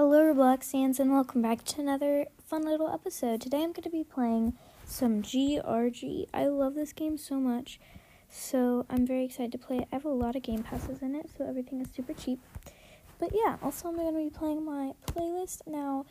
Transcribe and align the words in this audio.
Hello, 0.00 0.32
Roblox 0.32 0.70
fans, 0.70 1.00
and 1.00 1.10
welcome 1.10 1.42
back 1.42 1.64
to 1.64 1.80
another 1.80 2.26
fun 2.46 2.62
little 2.62 2.88
episode. 2.88 3.40
Today 3.40 3.64
I'm 3.64 3.72
going 3.72 3.82
to 3.82 3.90
be 3.90 4.04
playing 4.04 4.52
some 4.84 5.22
GRG. 5.22 6.26
I 6.32 6.46
love 6.46 6.76
this 6.76 6.92
game 6.92 7.18
so 7.18 7.34
much, 7.40 7.80
so 8.30 8.86
I'm 8.88 9.04
very 9.04 9.24
excited 9.24 9.50
to 9.50 9.58
play 9.58 9.78
it. 9.78 9.88
I 9.90 9.96
have 9.96 10.04
a 10.04 10.10
lot 10.10 10.36
of 10.36 10.42
game 10.42 10.62
passes 10.62 11.02
in 11.02 11.16
it, 11.16 11.28
so 11.36 11.44
everything 11.48 11.80
is 11.80 11.88
super 11.92 12.12
cheap. 12.12 12.38
But 13.18 13.32
yeah, 13.34 13.56
also 13.60 13.88
I'm 13.88 13.96
going 13.96 14.14
to 14.14 14.16
be 14.16 14.30
playing 14.30 14.64
my 14.64 14.92
playlist. 15.08 15.62
Now, 15.66 16.06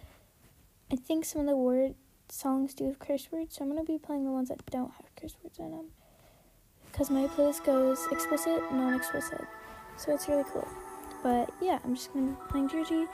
I 0.92 0.98
think 0.98 1.24
some 1.24 1.40
of 1.40 1.48
the 1.48 1.56
word 1.56 1.96
songs 2.28 2.74
do 2.74 2.88
have 2.88 3.00
curse 3.00 3.30
words, 3.32 3.56
so 3.56 3.64
I'm 3.64 3.72
going 3.72 3.86
to 3.86 3.90
be 3.90 3.98
playing 3.98 4.26
the 4.26 4.32
ones 4.32 4.50
that 4.50 4.66
don't 4.66 4.92
have 4.92 5.06
curse 5.16 5.38
words 5.42 5.60
in 5.60 5.72
them. 5.72 5.86
Because 6.92 7.10
my 7.10 7.28
playlist 7.28 7.64
goes 7.64 8.06
explicit, 8.12 8.70
non-explicit. 8.70 9.46
So 9.96 10.14
it's 10.14 10.28
really 10.28 10.44
cool. 10.52 10.68
But 11.24 11.50
yeah, 11.62 11.80
I'm 11.86 11.96
just 11.96 12.12
going 12.12 12.28
to 12.28 12.34
be 12.34 12.50
playing 12.50 12.68
GRG 12.68 13.08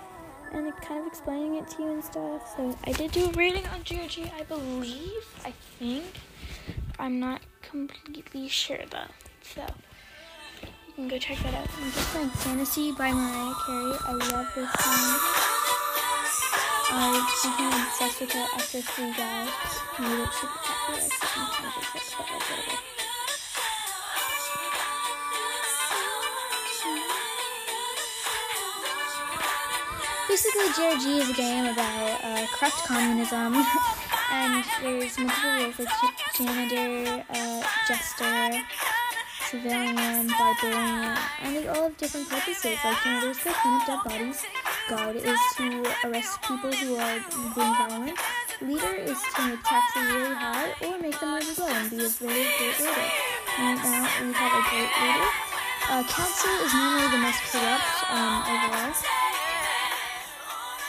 and 0.54 0.76
kind 0.78 1.00
of 1.02 1.08
explaining 1.08 1.56
it 1.56 1.68
to 1.70 1.84
you 1.84 1.92
and 1.92 2.04
stuff. 2.04 2.56
So 2.56 2.76
I 2.86 2.92
did 2.92 3.12
do 3.12 3.26
a 3.26 3.32
reading 3.32 3.66
on 3.68 3.82
GRG, 3.82 4.32
I 4.34 4.44
believe. 4.44 5.26
I 5.46 5.52
think. 5.80 6.06
I'm 7.00 7.20
not 7.20 7.42
completely 7.62 8.48
sure 8.48 8.80
though. 8.90 9.12
So 9.42 9.62
you 10.62 10.94
can 10.96 11.08
go 11.08 11.18
check 11.18 11.38
that 11.40 11.54
out. 11.54 11.68
I'm 11.82 11.92
just 11.92 12.10
playing 12.10 12.30
Fantasy 12.30 12.92
by 12.92 13.12
Mariah 13.12 13.54
Carey. 13.66 13.98
I 14.06 14.14
love 14.14 14.48
this 14.56 14.72
song. 14.72 15.44
I 16.96 17.26
became 17.42 17.74
obsessed 17.82 18.22
with 18.22 18.30
it 18.30 18.50
after 18.54 18.82
Free 18.82 19.12
Guy 19.18 19.46
made 20.00 20.24
it 20.24 20.34
super 20.34 20.60
popular. 20.62 22.23
Basically, 30.34 30.70
GRG 30.74 31.22
is 31.22 31.30
a 31.30 31.34
game 31.34 31.66
about 31.66 32.24
uh, 32.26 32.48
corrupt 32.58 32.82
communism, 32.90 33.54
and 34.32 34.66
there's 34.82 35.20
multiple 35.20 35.52
roles 35.62 35.78
like 35.78 36.18
janitor, 36.34 37.24
uh, 37.30 37.62
jester, 37.88 38.58
civilian, 39.46 40.26
barbarian, 40.34 41.18
and 41.44 41.56
they 41.56 41.68
all 41.68 41.84
have 41.84 41.98
different 41.98 42.28
purposes. 42.28 42.80
Like, 42.84 42.98
there's 43.22 43.38
the 43.46 43.52
clean 43.62 43.76
up 43.76 43.86
dead 43.86 44.00
bodies. 44.10 44.42
Guard 44.90 45.18
is 45.18 45.40
to 45.58 45.86
arrest 46.04 46.42
people 46.42 46.72
who 46.82 46.96
are 46.96 47.20
being 47.54 47.76
violent. 47.78 48.18
Leader 48.60 48.96
is 49.06 49.22
to 49.36 49.42
make 49.50 49.62
taxes 49.62 50.02
really 50.02 50.34
high 50.34 50.74
or 50.82 50.98
make 50.98 51.20
them 51.20 51.30
illegal 51.30 51.68
and 51.68 51.92
be 51.92 52.06
a 52.06 52.10
very 52.10 52.50
great 52.58 52.80
leader. 52.82 53.10
And 53.60 53.78
now 53.86 54.10
we 54.18 54.34
have 54.34 54.54
a 54.58 54.64
great 54.66 54.90
leader. 54.98 55.30
Uh, 55.94 56.02
council 56.10 56.58
is 56.66 56.74
normally 56.74 57.12
the 57.12 57.22
most 57.22 57.38
corrupt 57.54 58.10
um, 58.10 58.42
overall 58.50 59.23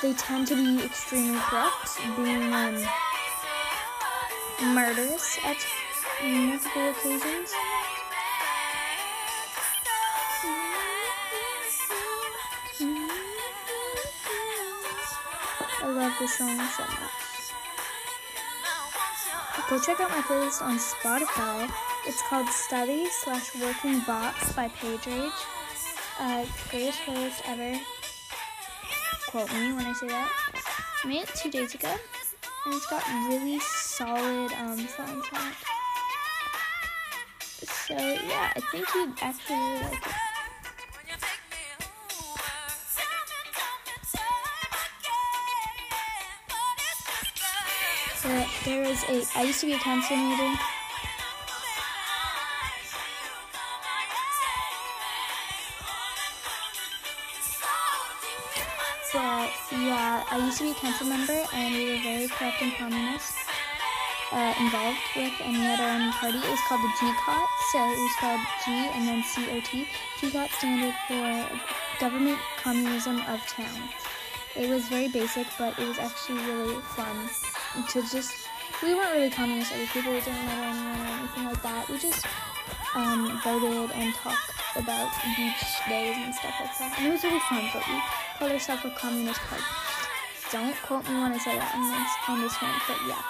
they 0.02 0.12
tend 0.14 0.46
to 0.48 0.54
be 0.54 0.84
extremely 0.84 1.38
corrupt, 1.38 1.98
being 2.16 2.52
um, 2.52 2.74
murderous 4.74 5.38
at 5.44 5.56
multiple 6.22 6.90
occasions. 6.90 7.52
I 15.80 15.86
love 15.86 16.12
this 16.18 16.38
song 16.38 16.48
so 16.48 16.82
much. 16.82 17.24
Go 19.70 19.78
check 19.78 20.00
out 20.00 20.10
my 20.10 20.20
playlist 20.22 20.60
on 20.60 20.78
Spotify. 20.78 21.70
It's 22.06 22.20
called 22.28 22.48
Study 22.48 23.06
slash 23.06 23.54
Working 23.56 24.00
Box 24.00 24.52
by 24.52 24.68
Page 24.68 25.06
Rage. 25.06 25.32
Uh, 26.20 26.44
greatest 26.70 27.00
playlist 27.00 27.40
ever 27.46 27.80
quote 29.34 29.50
me 29.52 29.72
when 29.72 29.84
I 29.84 29.92
say 29.94 30.06
that. 30.06 30.30
I 31.02 31.08
made 31.08 31.22
it 31.22 31.34
two 31.34 31.50
days 31.50 31.74
ago, 31.74 31.88
and 31.88 32.72
it's 32.72 32.86
got 32.86 33.02
really 33.28 33.58
solid 33.58 34.52
um, 34.52 34.78
on 34.78 34.78
it. 34.78 34.94
So 37.66 37.96
yeah, 37.98 38.52
I 38.54 38.60
think 38.70 38.86
you'd 38.94 39.12
actually 39.20 39.56
really 39.56 39.82
like 39.82 39.94
it. 39.94 40.00
There 48.64 48.84
is 48.84 49.02
a. 49.02 49.24
I 49.36 49.42
used 49.42 49.58
to 49.60 49.66
be 49.66 49.72
a 49.72 49.78
council 49.78 50.16
meeting. 50.16 50.56
Council 60.74 61.06
member, 61.06 61.44
and 61.52 61.74
we 61.74 61.90
were 61.90 62.02
very 62.02 62.28
corrupt 62.28 62.62
and 62.62 62.72
communist 62.74 63.34
uh, 64.32 64.54
involved 64.60 64.98
with, 65.14 65.32
and 65.40 65.52
we 65.52 65.62
had 65.62 65.80
our 65.80 65.94
own 65.94 66.12
party. 66.12 66.38
It 66.38 66.50
was 66.50 66.60
called 66.66 66.80
the 66.82 66.92
GCOT, 66.98 67.46
so 67.72 67.78
it 67.78 67.98
was 67.98 68.14
called 68.18 68.40
G 68.64 68.70
and 68.70 69.08
then 69.08 69.22
COT. 69.22 69.86
GCOT 70.18 70.50
standard 70.58 70.94
for 71.06 71.60
Government 72.00 72.38
Communism 72.60 73.20
of 73.28 73.40
Town. 73.46 73.88
It 74.56 74.68
was 74.68 74.88
very 74.88 75.08
basic, 75.08 75.46
but 75.58 75.78
it 75.78 75.86
was 75.86 75.98
actually 75.98 76.42
really 76.44 76.80
fun 76.96 77.16
to 77.88 78.02
just. 78.02 78.48
We 78.82 78.94
weren't 78.94 79.12
really 79.12 79.30
communist 79.30 79.72
other 79.72 79.86
people. 79.86 80.12
We 80.12 80.20
didn't 80.20 80.46
know 80.46 80.62
anyone 80.62 81.00
or 81.00 81.14
anything 81.18 81.44
like 81.44 81.62
that. 81.62 81.88
We 81.88 81.98
just 81.98 82.26
um, 82.94 83.40
voted 83.44 83.90
and 83.92 84.14
talked 84.14 84.50
about 84.76 85.10
beach 85.36 85.64
days 85.88 86.16
and 86.18 86.34
stuff 86.34 86.54
like 86.60 86.78
that. 86.78 86.94
And 86.98 87.06
it 87.06 87.10
was 87.10 87.22
really 87.22 87.40
fun, 87.48 87.70
but 87.72 87.82
we 87.86 88.02
called 88.38 88.52
ourselves 88.52 88.84
a 88.84 88.90
communist 88.90 89.40
party. 89.42 89.83
Don't 90.52 90.76
quote 90.82 91.08
me 91.08 91.14
when 91.14 91.32
I 91.32 91.38
say 91.38 91.56
that. 91.58 91.74
On 91.74 91.82
this, 91.90 92.12
on 92.28 92.40
this 92.40 92.56
one, 92.62 92.80
but 92.86 92.98
yeah, 93.08 93.22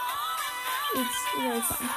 it's 0.94 1.18
really 1.38 1.60
fun. 1.60 1.88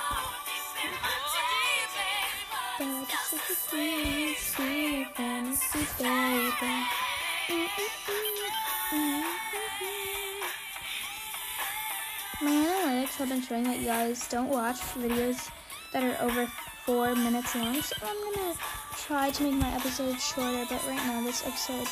My 12.39 12.51
analytics 12.51 13.15
have 13.17 13.29
been 13.29 13.41
showing 13.41 13.63
that 13.63 13.79
you 13.79 13.85
guys. 13.85 14.27
Don't 14.29 14.49
watch 14.49 14.79
videos 14.95 15.49
that 15.91 16.03
are 16.03 16.23
over 16.23 16.45
four 16.85 17.15
minutes 17.15 17.55
long, 17.55 17.81
so 17.81 17.95
I'm 18.03 18.33
gonna 18.33 18.53
try 18.95 19.31
to 19.31 19.43
make 19.43 19.55
my 19.55 19.71
episodes 19.75 20.23
shorter, 20.23 20.65
but 20.69 20.85
right 20.87 21.03
now 21.07 21.21
this 21.23 21.45
episode 21.45 21.87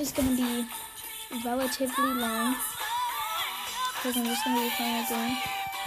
is 0.00 0.12
gonna 0.12 0.36
be 0.36 0.66
relatively 1.44 2.14
long 2.14 2.56
because 3.94 4.16
I'm 4.16 4.24
just 4.24 4.44
gonna 4.44 4.60
be 4.60 4.70
playing 4.76 5.04
a 5.04 5.08
game. 5.08 5.36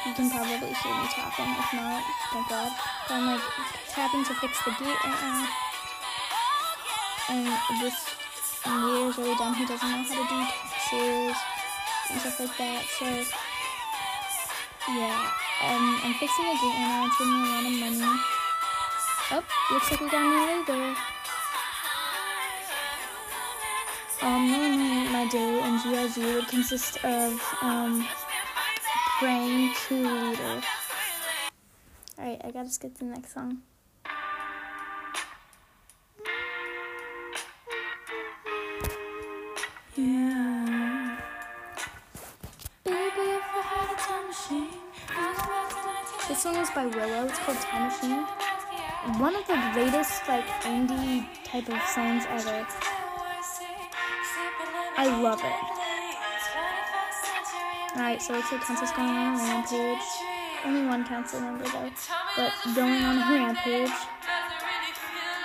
You 0.05 0.13
can 0.13 0.29
probably 0.29 0.55
hear 0.55 0.93
me 0.95 1.07
tapping, 1.11 1.51
if 1.51 1.73
not, 1.73 2.03
thank 2.31 2.49
God. 2.49 2.71
But 3.07 3.13
I'm 3.13 3.25
like 3.25 3.41
tapping 3.89 4.23
to 4.25 4.33
fix 4.35 4.63
the 4.63 4.71
gate 4.71 5.03
right 5.03 5.19
now. 5.21 5.47
And 7.29 7.47
this 7.81 7.95
leader 8.65 9.09
is 9.09 9.17
really 9.17 9.35
dumb. 9.35 9.55
He 9.55 9.65
doesn't 9.65 9.89
know 9.89 9.97
how 9.97 10.03
to 10.03 10.15
do 10.15 10.25
taxes 10.27 11.37
and 12.11 12.19
stuff 12.19 12.39
like 12.39 12.57
that. 12.57 12.83
So 12.99 13.05
yeah, 14.91 15.31
um, 15.63 15.99
I'm 16.03 16.13
fixing 16.19 16.45
the 16.45 16.55
gate 16.55 16.75
right 16.75 16.87
now. 16.87 17.07
It's 17.07 17.17
giving 17.17 17.33
me 17.33 17.39
a 17.39 17.51
lot 17.51 17.65
of 17.65 17.73
money. 17.79 18.19
Oh, 19.31 19.43
looks 19.71 19.91
like 19.91 20.01
we 20.01 20.09
got 20.09 20.23
a 20.23 20.29
leader. 20.59 20.95
Um, 24.23 24.62
my 25.23 25.29
day 25.29 25.59
in 25.59 25.77
GRG 25.79 26.35
would 26.35 26.47
consist 26.49 26.97
of 27.05 27.41
um, 27.61 28.05
praying 29.19 29.73
to 29.87 29.95
leader. 29.95 30.61
Alright, 32.19 32.41
I 32.43 32.51
gotta 32.51 32.69
skip 32.69 32.93
to 32.95 32.99
the 32.99 33.11
next 33.11 33.33
song. 33.33 33.61
Yeah. 39.95 41.19
Baby, 42.83 42.97
if 43.15 43.43
I 43.47 43.61
had 43.63 43.93
a 43.93 44.01
time 44.01 44.27
machine, 44.27 44.67
this 46.27 46.43
song 46.43 46.57
is 46.57 46.69
by 46.71 46.85
Willow. 46.87 47.27
It's 47.27 47.39
called 47.39 47.57
Time 47.59 47.87
Machine. 47.87 48.25
One 49.21 49.35
of 49.35 49.47
the 49.47 49.69
greatest 49.73 50.27
like 50.27 50.45
indie 50.63 51.27
type 51.45 51.69
of 51.69 51.81
songs 51.83 52.25
ever. 52.27 52.67
I 55.03 55.19
love 55.21 55.41
it. 55.43 55.51
Alright, 57.97 58.21
so 58.21 58.35
it's 58.35 58.49
a 58.53 58.57
council's 58.57 58.91
going 58.91 59.09
on 59.09 59.37
a 59.37 59.43
rampage. 59.43 59.99
Only 60.63 60.87
one 60.87 61.05
council 61.05 61.41
member 61.41 61.65
though. 61.65 61.91
But 62.37 62.53
going 62.73 63.03
on 63.03 63.17
a 63.17 63.19
rampage. 63.19 63.91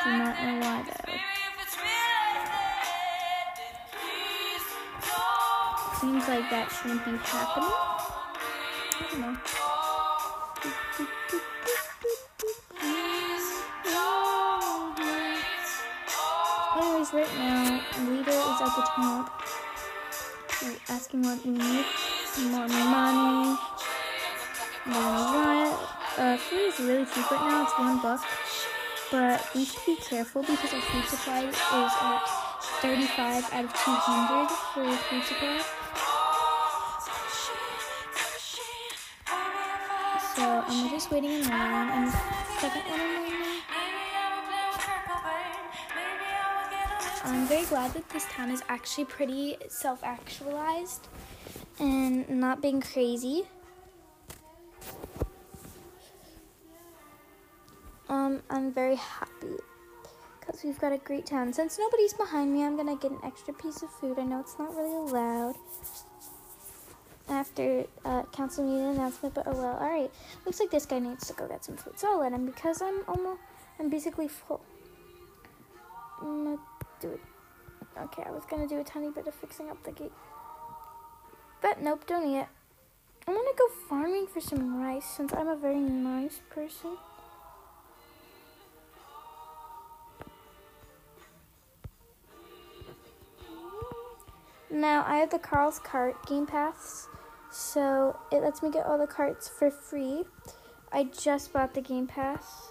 Do 0.05 0.11
not 0.13 0.41
know 0.41 0.61
why 0.61 0.85
though. 0.87 1.15
Seems 6.01 6.29
like 6.29 6.49
that 6.51 6.71
shouldn't 6.71 7.05
be 7.05 7.17
happening. 7.17 7.73
I 8.95 9.07
don't 9.11 9.21
know. 9.21 9.39
Anyways, 16.79 17.13
right 17.13 17.39
now, 17.39 17.81
leader 18.09 18.31
is 18.31 18.61
at 18.61 18.77
the 18.77 18.83
top. 18.83 19.48
Asking 20.89 21.23
what 21.23 21.45
we 21.45 21.53
need. 21.53 21.85
Some 22.27 22.51
more 22.51 22.69
money. 22.69 23.57
More 24.87 25.79
uh, 26.19 26.37
food 26.37 26.59
is 26.59 26.81
really 26.81 27.05
cheap 27.05 27.31
right 27.31 27.49
now. 27.49 27.63
It's 27.63 27.79
one 27.79 28.03
buck. 28.03 28.25
But 29.11 29.49
we 29.55 29.65
should 29.65 29.87
be 29.87 29.97
careful 29.97 30.43
because 30.43 30.75
our 30.75 30.81
food 30.81 31.05
supply 31.05 31.45
is 31.45 31.57
at 31.57 32.23
35 32.83 33.45
out 33.53 33.65
of 33.65 33.73
200 33.73 34.49
for 34.75 34.97
food 35.09 35.25
supply. 35.25 35.63
So 40.35 40.65
I'm 40.67 40.91
just 40.91 41.11
waiting 41.11 41.31
in 41.31 41.49
line. 41.49 41.89
I'm 41.89 42.11
second 42.61 42.83
one 42.91 43.48
I'm 47.29 47.47
very 47.47 47.67
glad 47.67 47.93
that 47.93 48.09
this 48.09 48.25
town 48.31 48.51
is 48.51 48.63
actually 48.69 49.05
pretty 49.05 49.57
self-actualized 49.69 51.09
and 51.79 52.29
not 52.29 52.63
being 52.63 52.81
crazy. 52.81 53.43
Um, 58.09 58.43
I'm 58.49 58.73
very 58.73 58.97
happy 58.97 59.57
because 60.41 60.65
we've 60.65 60.79
got 60.79 60.93
a 60.93 60.99
great 60.99 61.27
town. 61.27 61.53
Since 61.53 61.79
nobody's 61.79 62.15
behind 62.15 62.53
me, 62.53 62.65
I'm 62.65 62.77
gonna 62.77 62.97
get 62.97 63.11
an 63.11 63.21
extra 63.23 63.53
piece 63.53 63.83
of 63.83 63.91
food. 63.91 64.19
I 64.19 64.25
know 64.25 64.41
it's 64.41 64.59
not 64.59 64.75
really 64.75 65.11
allowed 65.11 65.57
after 67.29 67.85
uh, 68.07 68.23
council 68.33 68.65
meeting 68.65 68.97
announcement, 68.97 69.35
but 69.35 69.47
oh 69.47 69.53
well. 69.53 69.77
All 69.77 69.91
right, 69.91 70.11
looks 70.47 70.61
like 70.61 70.71
this 70.71 70.87
guy 70.87 70.99
needs 70.99 71.27
to 71.27 71.35
go 71.35 71.47
get 71.47 71.63
some 71.63 71.77
food, 71.77 71.99
so 71.99 72.13
I'll 72.13 72.21
let 72.21 72.33
him 72.33 72.47
because 72.47 72.81
I'm 72.81 73.03
almost, 73.07 73.41
I'm 73.79 73.91
basically 73.91 74.29
full. 74.29 74.65
Gonna 76.21 76.57
do 77.01 77.11
it. 77.11 77.21
Okay, 77.99 78.23
I 78.27 78.31
was 78.31 78.45
gonna 78.51 78.69
do 78.69 78.79
a 78.79 78.85
tiny 78.85 79.11
bit 79.11 79.27
of 79.27 79.35
fixing 79.35 79.71
up 79.71 79.83
the 79.85 79.93
gate, 79.93 80.13
but 81.61 81.81
nope, 81.81 82.07
don't 82.07 82.29
eat 82.29 82.39
it. 82.41 82.49
I 83.27 83.33
want 83.33 83.57
to 83.57 83.63
go 83.63 83.69
farming 83.89 84.27
for 84.27 84.41
some 84.41 84.81
rice 84.81 85.05
since 85.05 85.33
I'm 85.33 85.49
a 85.49 85.57
very 85.57 85.81
nice 85.81 86.41
person. 86.49 86.97
Now 94.71 95.05
I 95.07 95.17
have 95.17 95.31
the 95.31 95.39
Carl's 95.39 95.79
Cart 95.79 96.27
Game 96.27 96.47
Pass, 96.47 97.09
so 97.51 98.19
it 98.31 98.43
lets 98.43 98.63
me 98.63 98.71
get 98.71 98.87
all 98.87 98.97
the 98.97 99.07
carts 99.07 99.49
for 99.49 99.71
free. 99.71 100.25
I 100.93 101.05
just 101.05 101.53
bought 101.53 101.75
the 101.75 101.81
Game 101.81 102.07
Pass, 102.07 102.71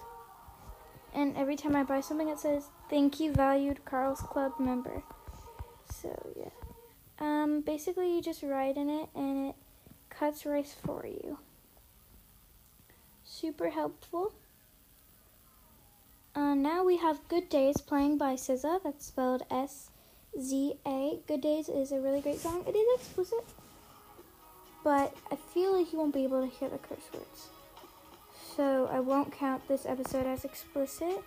and 1.14 1.36
every 1.36 1.56
time 1.56 1.74
I 1.76 1.82
buy 1.82 2.00
something, 2.00 2.28
it 2.28 2.38
says 2.38 2.68
"Thank 2.90 3.20
you, 3.20 3.32
valued 3.32 3.84
Carl's 3.84 4.20
Club 4.20 4.52
member." 4.58 5.02
So 5.90 6.14
yeah, 6.36 6.50
um, 7.18 7.60
basically 7.60 8.14
you 8.14 8.22
just 8.22 8.42
ride 8.42 8.76
in 8.76 8.88
it, 8.88 9.08
and 9.14 9.48
it 9.48 9.54
cuts 10.10 10.44
rice 10.46 10.74
for 10.84 11.06
you. 11.06 11.38
Super 13.24 13.70
helpful. 13.70 14.32
Uh, 16.34 16.54
now 16.54 16.84
we 16.84 16.98
have 16.98 17.26
Good 17.28 17.48
Days 17.48 17.78
playing 17.78 18.16
by 18.16 18.34
SZA. 18.34 18.82
That's 18.84 19.06
spelled 19.06 19.42
S 19.50 19.90
Z 20.38 20.74
A. 20.86 21.18
Good 21.26 21.40
Days 21.40 21.68
is 21.68 21.90
a 21.90 22.00
really 22.00 22.20
great 22.20 22.38
song. 22.38 22.64
It 22.66 22.76
is 22.76 23.00
explicit, 23.00 23.44
but 24.84 25.16
I 25.32 25.36
feel 25.36 25.76
like 25.76 25.92
you 25.92 25.98
won't 25.98 26.14
be 26.14 26.24
able 26.24 26.42
to 26.42 26.54
hear 26.54 26.68
the 26.68 26.78
curse 26.78 27.08
words. 27.12 27.48
So 28.58 28.90
I 28.90 28.98
won't 28.98 29.30
count 29.30 29.68
this 29.68 29.86
episode 29.86 30.26
as 30.26 30.44
explicit. 30.44 31.22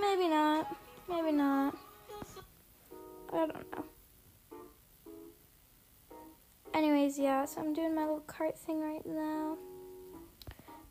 Maybe 0.00 0.28
not. 0.28 0.76
Maybe 1.10 1.32
not. 1.32 1.76
I 3.34 3.36
don't 3.36 3.52
know. 3.52 3.84
Anyways, 6.72 7.18
yeah, 7.18 7.44
so 7.44 7.60
I'm 7.60 7.74
doing 7.74 7.94
my 7.94 8.04
little 8.04 8.20
cart 8.20 8.58
thing 8.58 8.80
right 8.80 9.04
now. 9.04 9.58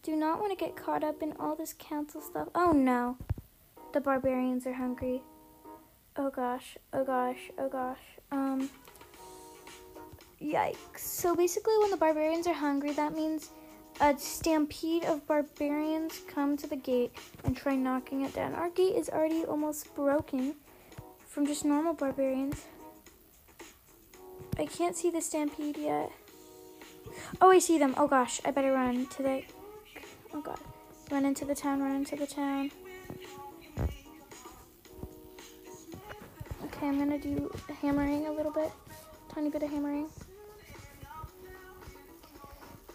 Do 0.05 0.15
not 0.15 0.39
want 0.39 0.51
to 0.51 0.55
get 0.55 0.75
caught 0.75 1.03
up 1.03 1.23
in 1.23 1.33
all 1.39 1.55
this 1.55 1.73
council 1.79 2.21
stuff. 2.21 2.49
Oh 2.53 2.71
no. 2.71 3.17
The 3.91 3.99
barbarians 3.99 4.67
are 4.67 4.73
hungry. 4.73 5.23
Oh 6.15 6.29
gosh, 6.29 6.77
oh 6.93 7.03
gosh, 7.03 7.49
oh 7.57 7.67
gosh. 7.67 7.97
Um 8.31 8.69
Yikes. 10.39 10.99
So 10.99 11.35
basically 11.35 11.73
when 11.79 11.89
the 11.89 11.97
barbarians 11.97 12.45
are 12.45 12.53
hungry, 12.53 12.91
that 12.91 13.15
means 13.15 13.49
a 13.99 14.15
stampede 14.19 15.05
of 15.05 15.25
barbarians 15.25 16.21
come 16.27 16.55
to 16.57 16.67
the 16.67 16.75
gate 16.75 17.11
and 17.43 17.57
try 17.57 17.75
knocking 17.75 18.21
it 18.21 18.35
down. 18.35 18.53
Our 18.53 18.69
gate 18.69 18.95
is 18.95 19.09
already 19.09 19.43
almost 19.43 19.95
broken 19.95 20.53
from 21.25 21.47
just 21.47 21.65
normal 21.65 21.95
barbarians. 21.95 22.63
I 24.59 24.67
can't 24.67 24.95
see 24.95 25.09
the 25.09 25.21
stampede 25.21 25.77
yet. 25.77 26.11
Oh, 27.41 27.49
I 27.49 27.57
see 27.57 27.79
them. 27.79 27.95
Oh 27.97 28.07
gosh, 28.07 28.39
I 28.45 28.51
better 28.51 28.71
run 28.71 29.07
to 29.07 29.23
the. 29.23 29.43
Oh 30.35 30.41
god. 30.41 30.59
Run 31.09 31.25
into 31.25 31.45
the 31.45 31.55
town, 31.55 31.81
run 31.81 31.95
into 31.95 32.15
the 32.17 32.27
town. 32.27 32.69
Okay, 36.65 36.87
I'm 36.87 36.99
gonna 36.99 37.17
do 37.17 37.49
hammering 37.81 38.27
a 38.27 38.31
little 38.31 38.51
bit. 38.51 38.71
Tiny 39.33 39.49
bit 39.49 39.63
of 39.63 39.69
hammering. 39.69 40.09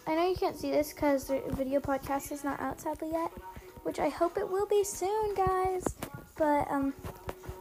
I 0.06 0.14
know 0.14 0.28
you 0.28 0.36
can't 0.36 0.56
see 0.56 0.70
this 0.70 0.92
because 0.92 1.28
the 1.28 1.40
video 1.50 1.80
podcast 1.80 2.30
is 2.30 2.44
not 2.44 2.60
out 2.60 2.80
sadly 2.80 3.08
yet, 3.12 3.30
which 3.84 3.98
I 3.98 4.08
hope 4.08 4.36
it 4.36 4.48
will 4.48 4.66
be 4.66 4.84
soon, 4.84 5.34
guys. 5.34 5.84
But 6.36 6.70
um, 6.70 6.92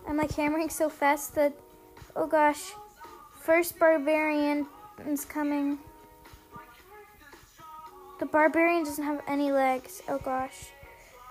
I'm 0.08 0.18
like 0.18 0.32
hammering 0.32 0.70
so 0.70 0.90
fast 0.90 1.36
that, 1.36 1.54
oh 2.16 2.28
gosh, 2.28 2.74
First 3.40 3.80
barbarian 3.80 4.68
is 5.08 5.26
coming. 5.26 5.80
The 8.20 8.26
barbarian 8.26 8.84
doesn't 8.84 9.04
have 9.04 9.22
any 9.28 9.52
legs. 9.52 10.02
Oh 10.10 10.18
gosh. 10.18 10.72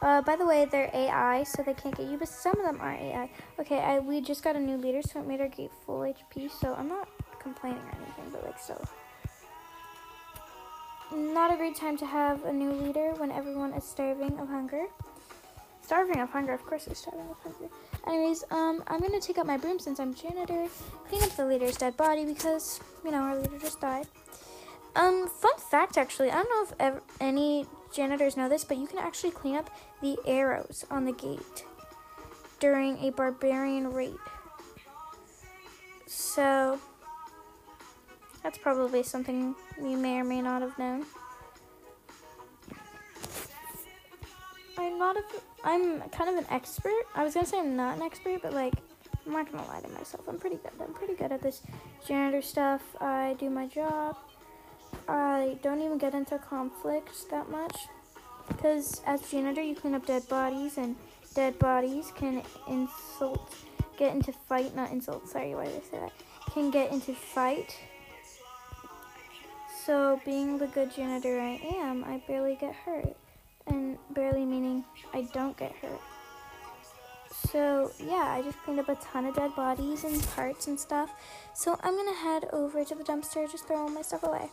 Uh, 0.00 0.22
by 0.22 0.36
the 0.36 0.46
way, 0.46 0.64
they're 0.64 0.90
AI, 0.94 1.42
so 1.42 1.62
they 1.62 1.74
can't 1.74 1.96
get 1.96 2.06
you, 2.08 2.16
but 2.16 2.28
some 2.28 2.58
of 2.58 2.64
them 2.64 2.80
are 2.80 2.92
AI. 2.92 3.30
Okay, 3.58 3.80
I, 3.80 3.98
we 3.98 4.20
just 4.20 4.44
got 4.44 4.54
a 4.54 4.60
new 4.60 4.76
leader, 4.76 5.02
so 5.02 5.20
it 5.20 5.26
made 5.26 5.40
our 5.40 5.48
gate 5.48 5.72
full 5.84 6.00
HP, 6.00 6.50
so 6.50 6.74
I'm 6.74 6.88
not 6.88 7.08
complaining 7.40 7.82
or 7.82 7.90
anything, 7.96 8.30
but 8.32 8.44
like 8.44 8.58
still. 8.58 8.82
Not 11.12 11.52
a 11.52 11.56
great 11.56 11.74
time 11.74 11.96
to 11.98 12.06
have 12.06 12.44
a 12.44 12.52
new 12.52 12.70
leader 12.70 13.12
when 13.16 13.32
everyone 13.32 13.72
is 13.72 13.82
starving 13.82 14.38
of 14.38 14.48
hunger. 14.48 14.86
Starving 15.82 16.20
of 16.20 16.30
hunger, 16.30 16.52
of 16.52 16.64
course 16.64 16.84
they're 16.84 16.94
starving 16.94 17.28
of 17.28 17.36
hunger. 17.42 17.68
Anyways, 18.06 18.44
um, 18.50 18.84
I'm 18.86 19.00
gonna 19.00 19.20
take 19.20 19.38
out 19.38 19.46
my 19.46 19.56
broom 19.56 19.78
since 19.78 19.98
I'm 19.98 20.14
janitor, 20.14 20.68
clean 21.08 21.22
up 21.22 21.30
the 21.30 21.44
leader's 21.44 21.76
dead 21.76 21.96
body 21.96 22.24
because, 22.24 22.80
you 23.04 23.10
know, 23.10 23.18
our 23.18 23.36
leader 23.36 23.58
just 23.58 23.80
died. 23.80 24.06
Um, 24.98 25.28
fun 25.28 25.56
fact 25.58 25.96
actually, 25.96 26.28
I 26.28 26.42
don't 26.42 26.50
know 26.50 26.62
if 26.64 26.72
ever, 26.80 27.02
any 27.20 27.66
janitors 27.94 28.36
know 28.36 28.48
this, 28.48 28.64
but 28.64 28.78
you 28.78 28.88
can 28.88 28.98
actually 28.98 29.30
clean 29.30 29.54
up 29.54 29.70
the 30.02 30.18
arrows 30.26 30.84
on 30.90 31.04
the 31.04 31.12
gate 31.12 31.64
during 32.58 32.98
a 32.98 33.10
barbarian 33.10 33.92
raid. 33.92 34.16
So, 36.06 36.80
that's 38.42 38.58
probably 38.58 39.04
something 39.04 39.54
you 39.80 39.96
may 39.96 40.18
or 40.18 40.24
may 40.24 40.42
not 40.42 40.62
have 40.62 40.76
known. 40.80 41.06
I'm 44.76 44.98
not 44.98 45.16
a, 45.16 45.22
I'm 45.62 46.00
kind 46.10 46.28
of 46.28 46.44
an 46.44 46.46
expert. 46.50 47.04
I 47.14 47.22
was 47.22 47.34
gonna 47.34 47.46
say 47.46 47.60
I'm 47.60 47.76
not 47.76 47.98
an 47.98 48.02
expert, 48.02 48.42
but 48.42 48.52
like, 48.52 48.74
I'm 49.24 49.32
not 49.32 49.52
gonna 49.52 49.66
lie 49.68 49.80
to 49.80 49.88
myself. 49.90 50.26
I'm 50.28 50.38
pretty 50.38 50.56
good. 50.56 50.72
I'm 50.80 50.92
pretty 50.92 51.14
good 51.14 51.30
at 51.30 51.40
this 51.40 51.62
janitor 52.04 52.42
stuff. 52.42 52.82
I 53.00 53.36
do 53.38 53.48
my 53.48 53.68
job. 53.68 54.16
I 55.08 55.56
don't 55.62 55.80
even 55.80 55.96
get 55.96 56.14
into 56.14 56.38
conflicts 56.38 57.24
that 57.24 57.48
much. 57.48 57.76
Because 58.46 59.02
as 59.06 59.22
janitor, 59.30 59.62
you 59.62 59.74
clean 59.74 59.94
up 59.94 60.06
dead 60.06 60.28
bodies, 60.28 60.78
and 60.78 60.96
dead 61.34 61.58
bodies 61.58 62.12
can 62.16 62.42
insult, 62.68 63.54
get 63.98 64.14
into 64.14 64.32
fight, 64.32 64.74
not 64.74 64.90
insult, 64.90 65.28
sorry, 65.28 65.54
why 65.54 65.64
did 65.66 65.76
I 65.76 65.90
say 65.90 65.98
that? 66.00 66.12
Can 66.52 66.70
get 66.70 66.90
into 66.92 67.14
fight. 67.14 67.76
So, 69.84 70.20
being 70.24 70.58
the 70.58 70.66
good 70.66 70.94
janitor 70.94 71.40
I 71.40 71.60
am, 71.76 72.04
I 72.04 72.22
barely 72.26 72.56
get 72.60 72.74
hurt 72.74 73.16
and 73.66 73.98
barely 74.10 74.44
meaning 74.44 74.84
I 75.14 75.22
don't 75.32 75.56
get 75.56 75.72
hurt. 75.72 76.00
So, 77.50 77.90
yeah, 77.98 78.34
I 78.36 78.42
just 78.42 78.58
cleaned 78.64 78.80
up 78.80 78.88
a 78.88 78.96
ton 78.96 79.26
of 79.26 79.34
dead 79.34 79.54
bodies 79.54 80.04
and 80.04 80.22
parts 80.34 80.66
and 80.66 80.78
stuff. 80.78 81.10
So, 81.54 81.78
I'm 81.82 81.96
gonna 81.96 82.16
head 82.16 82.48
over 82.52 82.84
to 82.84 82.94
the 82.94 83.04
dumpster, 83.04 83.50
just 83.50 83.66
throw 83.66 83.76
all 83.78 83.88
my 83.88 84.02
stuff 84.02 84.24
away. 84.24 84.50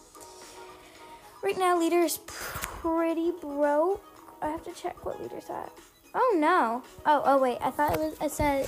Right 1.46 1.60
now, 1.60 1.78
leader 1.80 2.00
is 2.00 2.18
pretty 2.26 3.30
broke. 3.30 4.04
I 4.42 4.50
have 4.50 4.64
to 4.64 4.72
check 4.72 5.06
what 5.06 5.22
leader's 5.22 5.48
at. 5.48 5.72
Oh 6.16 6.36
no. 6.40 6.82
Oh, 7.06 7.22
oh 7.24 7.38
wait. 7.38 7.60
I 7.62 7.70
thought 7.70 7.94
it 7.94 8.00
was. 8.00 8.16
I 8.20 8.26
said. 8.30 8.68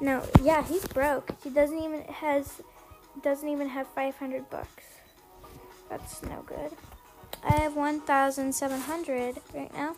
No. 0.00 0.22
Yeah, 0.40 0.64
he's 0.64 0.86
broke. 0.86 1.30
He 1.42 1.50
doesn't 1.50 1.76
even 1.76 2.02
has. 2.02 2.62
Doesn't 3.24 3.48
even 3.48 3.68
have 3.70 3.88
500 3.88 4.48
bucks. 4.50 4.84
That's 5.90 6.22
no 6.22 6.44
good. 6.46 6.70
I 7.42 7.54
have 7.54 7.74
1,700 7.74 9.40
right 9.52 9.74
now. 9.74 9.96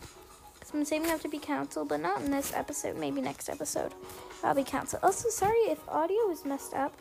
Because 0.55 0.73
I'm 0.73 0.83
saving 0.83 1.11
up 1.11 1.21
to 1.21 1.29
be 1.29 1.37
canceled, 1.37 1.89
but 1.89 1.99
not 1.99 2.21
in 2.21 2.31
this 2.31 2.53
episode. 2.55 2.97
Maybe 2.97 3.21
next 3.21 3.49
episode. 3.49 3.93
I'll 4.43 4.55
be 4.55 4.63
canceled. 4.63 5.03
Also, 5.03 5.29
sorry 5.29 5.59
if 5.69 5.87
audio 5.87 6.31
is 6.31 6.43
messed 6.43 6.73
up. 6.73 6.99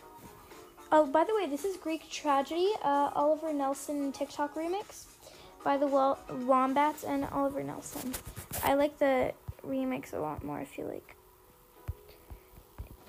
Oh, 0.92 1.04
by 1.04 1.24
the 1.24 1.34
way, 1.34 1.46
this 1.46 1.64
is 1.64 1.76
Greek 1.76 2.08
Tragedy, 2.10 2.70
uh, 2.82 3.10
Oliver 3.14 3.52
Nelson 3.52 4.12
TikTok 4.12 4.54
remix 4.54 5.06
by 5.64 5.76
the 5.76 5.86
Wombats 5.86 7.02
and 7.02 7.24
Oliver 7.32 7.64
Nelson. 7.64 8.14
I 8.62 8.74
like 8.74 8.98
the 8.98 9.32
remix 9.66 10.12
a 10.12 10.18
lot 10.18 10.44
more. 10.44 10.58
I 10.60 10.64
feel 10.64 10.86
like 10.86 11.16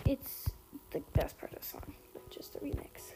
it's 0.06 0.50
the 0.90 1.02
best 1.14 1.38
part 1.38 1.54
of 1.54 1.60
the 1.60 1.66
song, 1.66 1.94
but 2.14 2.28
just 2.32 2.54
the 2.54 2.60
remix. 2.60 3.14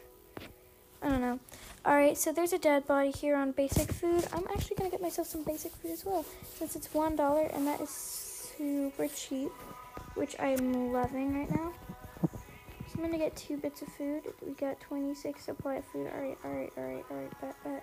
I 1.02 1.08
don't 1.08 1.20
know. 1.20 1.40
Alright, 1.84 2.16
so 2.16 2.32
there's 2.32 2.52
a 2.52 2.58
dead 2.58 2.86
body 2.86 3.10
here 3.10 3.34
on 3.34 3.50
basic 3.50 3.90
food. 3.90 4.24
I'm 4.32 4.44
actually 4.54 4.76
to 4.76 4.88
get 4.90 5.02
myself 5.02 5.26
some 5.26 5.42
basic 5.42 5.72
food 5.72 5.90
as 5.90 6.04
well, 6.04 6.24
since 6.56 6.76
it's 6.76 6.86
$1 6.86 7.56
and 7.56 7.66
that 7.66 7.80
is 7.80 7.90
super 7.90 9.08
cheap, 9.08 9.50
which 10.14 10.36
I'm 10.38 10.92
loving 10.92 11.36
right 11.36 11.50
now. 11.50 11.72
I'm 13.02 13.10
to 13.10 13.18
get 13.18 13.34
two 13.34 13.56
bits 13.56 13.82
of 13.82 13.88
food. 13.88 14.22
We 14.46 14.52
got 14.52 14.78
26 14.80 15.42
supply 15.42 15.74
of 15.74 15.84
food. 15.86 16.06
Alright, 16.14 16.38
alright, 16.44 16.72
alright, 16.78 17.04
alright, 17.10 17.40
bet, 17.40 17.56
bet. 17.64 17.82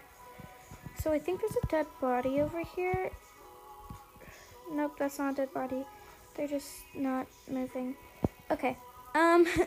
So 1.04 1.12
I 1.12 1.20
think 1.20 1.42
there's 1.42 1.58
a 1.62 1.68
dead 1.68 1.88
body 2.00 2.40
over 2.40 2.64
here. 2.64 3.12
Nope, 4.72 4.96
that's 4.98 5.20
not 5.20 5.34
a 5.34 5.36
dead 5.36 5.54
body. 5.54 5.84
They're 6.36 6.48
just 6.48 6.70
not 6.96 7.28
moving. 7.50 7.96
Okay. 8.50 8.78
Um... 9.14 9.46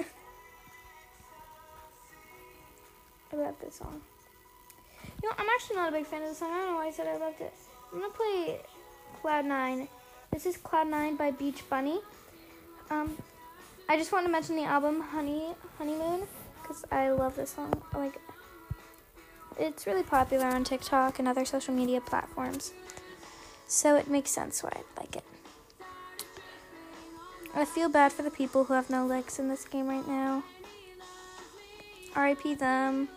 I 3.33 3.37
love 3.37 3.55
this 3.63 3.75
song. 3.77 4.01
You 5.23 5.29
know, 5.29 5.35
I'm 5.39 5.49
actually 5.55 5.77
not 5.77 5.91
a 5.91 5.93
big 5.93 6.07
fan 6.07 6.23
of 6.23 6.31
the 6.31 6.35
song. 6.35 6.51
I 6.51 6.59
don't 6.59 6.71
know 6.71 6.77
why 6.77 6.87
I 6.87 6.91
said 6.91 7.07
I 7.07 7.19
loved 7.19 7.43
it. 7.43 7.53
I'm 7.93 8.01
gonna 8.01 8.13
play 8.13 8.59
Cloud 9.21 9.45
Nine. 9.45 9.89
This 10.31 10.47
is 10.47 10.57
Cloud 10.57 10.89
Nine 10.89 11.17
by 11.17 11.31
Beach 11.31 11.63
Bunny. 11.69 12.01
Um, 12.91 13.17
I 13.93 13.99
just 13.99 14.11
want 14.11 14.25
to 14.25 14.33
mention 14.33 14.57
the 14.57 14.65
album 14.65 15.03
Honey 15.03 15.49
Honeymoon 15.77 16.27
because 16.63 16.83
I 16.91 17.11
love 17.11 17.37
this 17.37 17.51
song. 17.51 17.83
Like, 17.93 18.19
it's 19.61 19.87
really 19.87 20.03
popular 20.03 20.47
on 20.47 20.65
TikTok 20.65 21.19
and 21.19 21.29
other 21.29 21.45
social 21.45 21.75
media 21.75 22.01
platforms, 22.01 22.73
so 23.69 23.97
it 23.97 24.09
makes 24.09 24.31
sense 24.31 24.63
why 24.63 24.71
I 24.75 24.99
like 24.99 25.17
it. 25.17 25.25
I 27.55 27.67
feel 27.67 27.91
bad 27.91 28.15
for 28.15 28.23
the 28.23 28.31
people 28.31 28.65
who 28.65 28.73
have 28.73 28.89
no 28.89 29.05
legs 29.05 29.39
in 29.39 29.51
this 29.51 29.67
game 29.67 29.89
right 29.89 30.09
now. 30.09 30.43
RIP 32.17 32.59
them. 32.59 33.11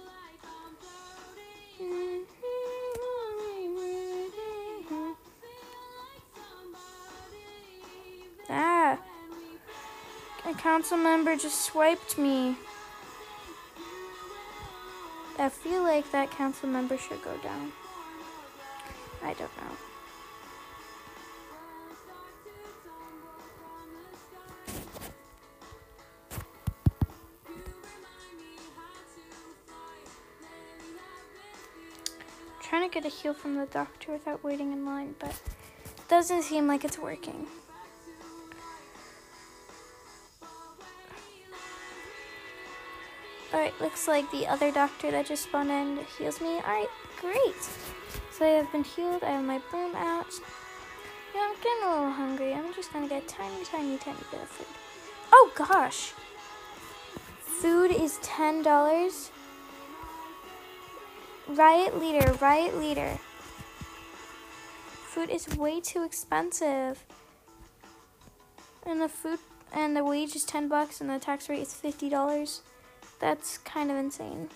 Council 10.76 10.98
member 10.98 11.38
just 11.38 11.62
swiped 11.62 12.18
me. 12.18 12.54
I 15.40 15.48
feel 15.48 15.84
like 15.84 16.12
that 16.12 16.32
council 16.32 16.68
member 16.68 16.98
should 16.98 17.24
go 17.24 17.34
down. 17.38 17.72
I 19.24 19.34
don't 19.36 19.56
know. 19.56 19.72
trying 32.62 32.90
to 32.90 32.94
get 32.94 33.06
a 33.06 33.08
heal 33.08 33.34
from 33.34 33.56
the 33.56 33.66
doctor 33.68 34.12
without 34.12 34.44
waiting 34.44 34.74
in 34.74 34.86
line, 34.86 35.16
but 35.20 35.30
it 35.30 36.08
doesn't 36.10 36.42
seem 36.42 36.68
like 36.68 36.84
it's 36.84 37.00
working. 37.00 37.48
Alright, 43.54 43.80
looks 43.80 44.08
like 44.08 44.30
the 44.32 44.48
other 44.48 44.72
doctor 44.72 45.12
that 45.12 45.28
just 45.28 45.44
spawned 45.44 45.72
in 45.72 46.00
heals 46.18 46.42
me. 46.42 46.58
Alright, 46.58 46.90
great. 47.22 47.64
So 48.32 48.46
I 48.46 48.50
have 48.50 48.72
been 48.72 48.84
healed. 48.84 49.24
I 49.24 49.32
have 49.32 49.46
my 49.46 49.60
broom 49.72 49.96
out. 49.96 50.34
Yeah, 51.34 51.42
I'm 51.50 51.56
getting 51.62 51.84
a 51.84 51.90
little 51.90 52.12
hungry. 52.12 52.54
I'm 52.54 52.74
just 52.74 52.92
gonna 52.92 53.08
get 53.08 53.24
a 53.24 53.28
tiny, 53.28 53.64
tiny, 53.64 53.98
tiny 53.98 54.20
bit 54.32 54.42
of 54.42 54.50
food. 54.50 54.68
Oh 55.32 55.52
gosh! 55.56 56.14
Food 57.40 57.92
is 57.92 58.20
$10. 58.24 59.30
Riot 61.48 62.00
leader, 62.00 62.34
riot 62.42 62.78
leader. 62.78 63.18
Food 65.08 65.30
is 65.30 65.48
way 65.58 65.80
too 65.80 66.04
expensive. 66.04 67.04
And 68.86 69.02
the 69.02 69.10
food 69.10 69.40
and 69.72 69.96
the 69.96 70.04
wage 70.04 70.36
is 70.36 70.44
10 70.44 70.68
bucks 70.68 71.02
and 71.02 71.10
the 71.10 71.20
tax 71.20 71.50
rate 71.50 71.62
is 71.62 71.74
$50. 71.74 72.62
That's 73.20 73.58
kind 73.60 73.92
of 73.92 73.98
insane. 73.98 74.50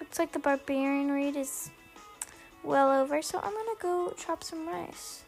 Looks 0.00 0.18
like 0.18 0.32
the 0.32 0.38
barbarian 0.38 1.10
rate 1.10 1.36
is 1.36 1.70
well 2.62 2.90
over, 2.90 3.22
so 3.22 3.38
I'm 3.38 3.52
gonna 3.52 3.78
go 3.80 4.14
chop 4.16 4.44
some 4.44 4.68
rice. 4.68 5.24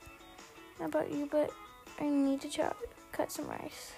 How 0.78 0.86
about 0.86 1.10
you, 1.10 1.28
but 1.30 1.50
I 2.00 2.04
need 2.04 2.40
to 2.42 2.48
chop 2.48 2.76
cut 3.12 3.30
some 3.30 3.48
rice. 3.48 3.92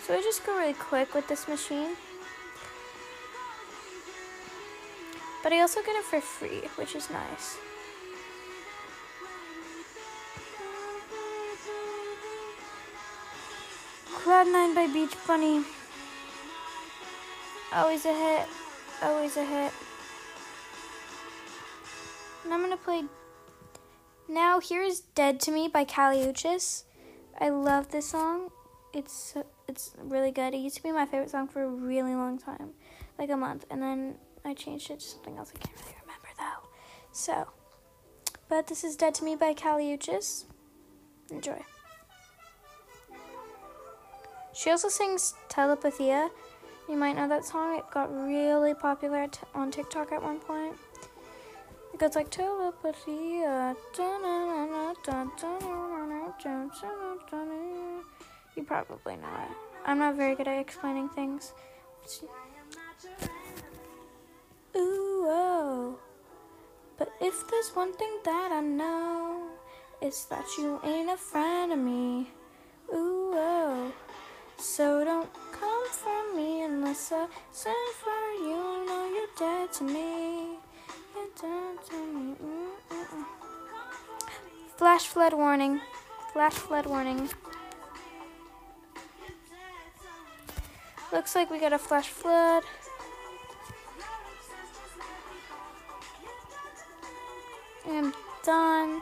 So 0.00 0.14
I 0.14 0.22
just 0.22 0.46
go 0.46 0.56
really 0.56 0.72
quick 0.72 1.14
with 1.14 1.26
this 1.26 1.48
machine. 1.48 1.96
But 5.42 5.52
I 5.52 5.60
also 5.60 5.80
get 5.82 5.96
it 5.96 6.04
for 6.04 6.20
free, 6.20 6.62
which 6.76 6.94
is 6.94 7.10
nice. 7.10 7.56
Cloud9 14.26 14.74
by 14.74 14.88
Beach 14.88 15.14
Bunny. 15.24 15.62
Always 17.72 18.04
a 18.04 18.12
hit. 18.12 18.48
Always 19.00 19.36
a 19.36 19.44
hit. 19.44 19.72
And 22.42 22.52
I'm 22.52 22.60
gonna 22.60 22.76
play 22.76 23.04
now. 24.28 24.58
Here 24.58 24.82
is 24.82 24.98
"Dead 25.14 25.38
to 25.42 25.52
Me" 25.52 25.68
by 25.68 25.84
Kali 25.84 26.16
Uchis. 26.26 26.82
I 27.40 27.50
love 27.50 27.92
this 27.92 28.08
song. 28.08 28.50
It's 28.92 29.36
it's 29.68 29.94
really 29.96 30.32
good. 30.32 30.54
It 30.54 30.58
used 30.58 30.74
to 30.78 30.82
be 30.82 30.90
my 30.90 31.06
favorite 31.06 31.30
song 31.30 31.46
for 31.46 31.62
a 31.62 31.68
really 31.68 32.16
long 32.16 32.36
time, 32.36 32.70
like 33.20 33.30
a 33.30 33.36
month, 33.36 33.64
and 33.70 33.80
then 33.80 34.16
I 34.44 34.54
changed 34.54 34.90
it 34.90 34.98
to 34.98 35.06
something 35.06 35.36
else. 35.38 35.52
I 35.54 35.58
can't 35.58 35.78
really 35.78 35.94
remember 36.02 36.30
though. 36.36 36.68
So, 37.12 37.46
but 38.48 38.66
this 38.66 38.82
is 38.82 38.96
"Dead 38.96 39.14
to 39.14 39.24
Me" 39.24 39.36
by 39.36 39.54
Kali 39.54 39.96
Uchis. 39.96 40.46
Enjoy. 41.30 41.62
She 44.56 44.70
also 44.70 44.88
sings 44.88 45.34
telepatía. 45.50 46.30
You 46.88 46.96
might 46.96 47.14
know 47.14 47.28
that 47.28 47.44
song. 47.44 47.76
It 47.76 47.84
got 47.92 48.08
really 48.10 48.72
popular 48.72 49.28
on 49.54 49.70
TikTok 49.70 50.12
at 50.12 50.22
one 50.22 50.40
point. 50.40 50.74
It 51.92 52.00
goes 52.00 52.16
like 52.16 52.30
telepatía. 52.30 53.74
Uh, 53.74 53.74
you 58.56 58.62
probably 58.64 59.16
know 59.16 59.28
it. 59.44 59.56
I'm 59.84 59.98
not 59.98 60.14
very 60.16 60.34
good 60.34 60.48
at 60.48 60.58
explaining 60.58 61.10
things. 61.10 61.52
Ooh, 64.74 65.26
oh. 65.28 65.98
But 66.96 67.10
if 67.20 67.46
there's 67.50 67.76
one 67.76 67.92
thing 67.92 68.20
that 68.24 68.52
I 68.52 68.62
know, 68.62 69.48
it's 70.00 70.24
that 70.26 70.46
you 70.56 70.80
ain't 70.82 71.10
a 71.10 71.16
friend 71.18 71.72
of 71.72 71.78
me. 71.78 72.30
Ooh, 72.94 73.32
oh. 73.34 73.92
So 74.58 75.04
don't 75.04 75.28
come 75.52 75.88
for 75.90 76.34
me 76.34 76.62
unless 76.62 77.12
I 77.12 77.26
send 77.52 77.76
for 78.02 78.30
you. 78.42 78.86
Know 78.86 79.10
you're 79.14 79.28
dead 79.38 79.72
to 79.74 79.84
me. 79.84 80.58
You're 81.14 81.28
dead 81.40 81.84
to 81.90 81.96
me. 82.14 82.34
Flash 84.76 85.06
flood 85.06 85.34
warning. 85.34 85.80
Flash 86.32 86.54
flood 86.54 86.86
warning. 86.86 87.28
Looks 91.12 91.34
like 91.34 91.50
we 91.50 91.58
got 91.58 91.72
a 91.72 91.78
flash 91.78 92.08
flood. 92.08 92.62
And 97.88 98.12
done. 98.44 99.00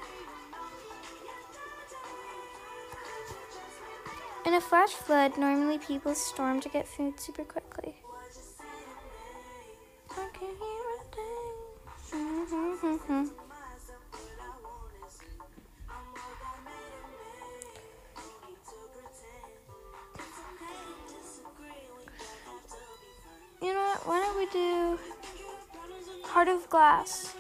In 4.47 4.53
a 4.53 4.61
flash 4.61 4.91
flood, 4.91 5.39
normally 5.39 5.79
people 5.79 6.15
storm 6.15 6.61
to 6.61 6.69
get 6.69 6.87
food 6.87 7.19
super 7.19 7.45
quickly. 7.45 7.95
You 23.63 23.73
know 23.73 23.81
what? 23.81 24.07
Why 24.07 24.21
don't 24.21 24.37
we 24.37 24.47
do 24.53 24.99
Heart 26.25 26.49
of 26.49 26.69
Glass? 26.69 27.35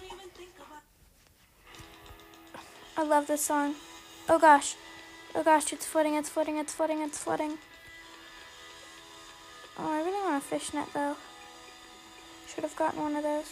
I 2.96 3.02
love 3.02 3.26
this 3.26 3.42
song. 3.42 3.74
Oh 4.26 4.38
gosh. 4.38 4.76
Oh 5.36 5.42
gosh, 5.42 5.72
it's 5.72 5.84
flooding, 5.84 6.14
it's 6.14 6.28
flooding, 6.28 6.58
it's 6.58 6.72
flooding, 6.72 7.00
it's 7.00 7.18
flooding. 7.18 7.58
Oh, 9.76 9.90
I 9.90 9.98
really 9.98 10.22
want 10.22 10.36
a 10.36 10.46
fishnet 10.46 10.86
though. 10.94 11.16
Should 12.46 12.62
have 12.62 12.76
gotten 12.76 13.00
one 13.00 13.16
of 13.16 13.24
those. 13.24 13.50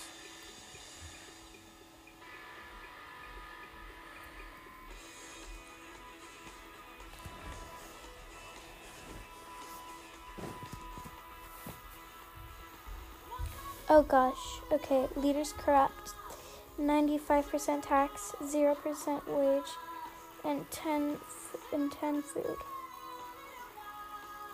Oh 13.88 14.02
gosh. 14.02 14.60
Okay, 14.70 15.08
leaders 15.16 15.52
corrupt. 15.52 16.14
95% 16.80 17.82
tax, 17.82 18.34
0% 18.42 19.26
wage, 19.26 19.70
and 20.44 20.70
10 20.70 21.16
and 21.72 21.92
10 21.92 22.22
food. 22.22 22.56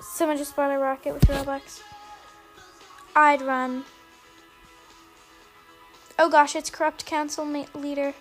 Someone 0.00 0.36
just 0.36 0.54
bought 0.54 0.70
a 0.70 0.78
rocket 0.78 1.14
with 1.14 1.24
Robux. 1.24 1.82
I'd 3.16 3.42
run. 3.42 3.84
Oh 6.18 6.30
gosh, 6.30 6.54
it's 6.54 6.70
corrupt 6.70 7.06
council 7.06 7.44
leader. 7.74 8.14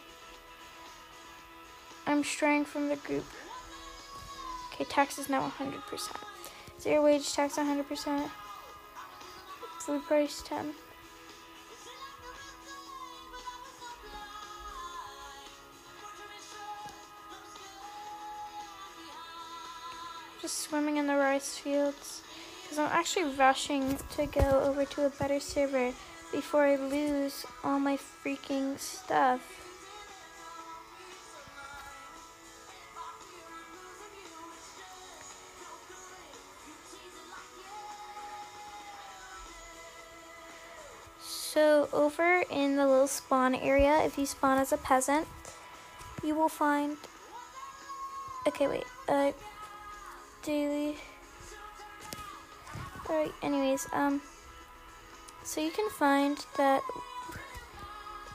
I'm 2.05 2.23
straying 2.23 2.65
from 2.65 2.89
the 2.89 2.95
group. 2.95 3.25
Okay, 4.73 4.85
tax 4.85 5.17
is 5.17 5.29
now 5.29 5.51
100%. 5.59 6.15
Zero 6.79 7.03
wage 7.03 7.33
tax 7.33 7.57
100%. 7.57 8.29
Food 9.79 10.03
price 10.03 10.41
10. 10.45 10.73
Swimming 20.67 20.97
in 20.97 21.07
the 21.07 21.15
rice 21.15 21.57
fields 21.57 22.21
because 22.63 22.77
I'm 22.79 22.91
actually 22.91 23.33
rushing 23.35 23.97
to 24.15 24.25
go 24.25 24.61
over 24.65 24.83
to 24.85 25.05
a 25.05 25.09
better 25.09 25.39
server 25.39 25.93
before 26.31 26.65
I 26.65 26.75
lose 26.75 27.45
all 27.63 27.79
my 27.79 27.97
freaking 27.97 28.77
stuff. 28.77 29.41
So 41.21 41.87
over 41.93 42.43
in 42.51 42.75
the 42.75 42.85
little 42.85 43.07
spawn 43.07 43.55
area, 43.55 44.03
if 44.03 44.17
you 44.17 44.25
spawn 44.25 44.57
as 44.57 44.73
a 44.73 44.77
peasant, 44.77 45.27
you 46.23 46.35
will 46.35 46.49
find, 46.49 46.97
okay 48.45 48.67
wait, 48.67 48.83
uh, 49.07 49.31
daily. 50.47 50.95
Alright, 53.09 53.33
anyways, 53.43 53.85
um, 53.91 54.21
so 55.43 55.59
you 55.59 55.71
can 55.71 55.89
find 55.89 56.37
that, 56.55 56.81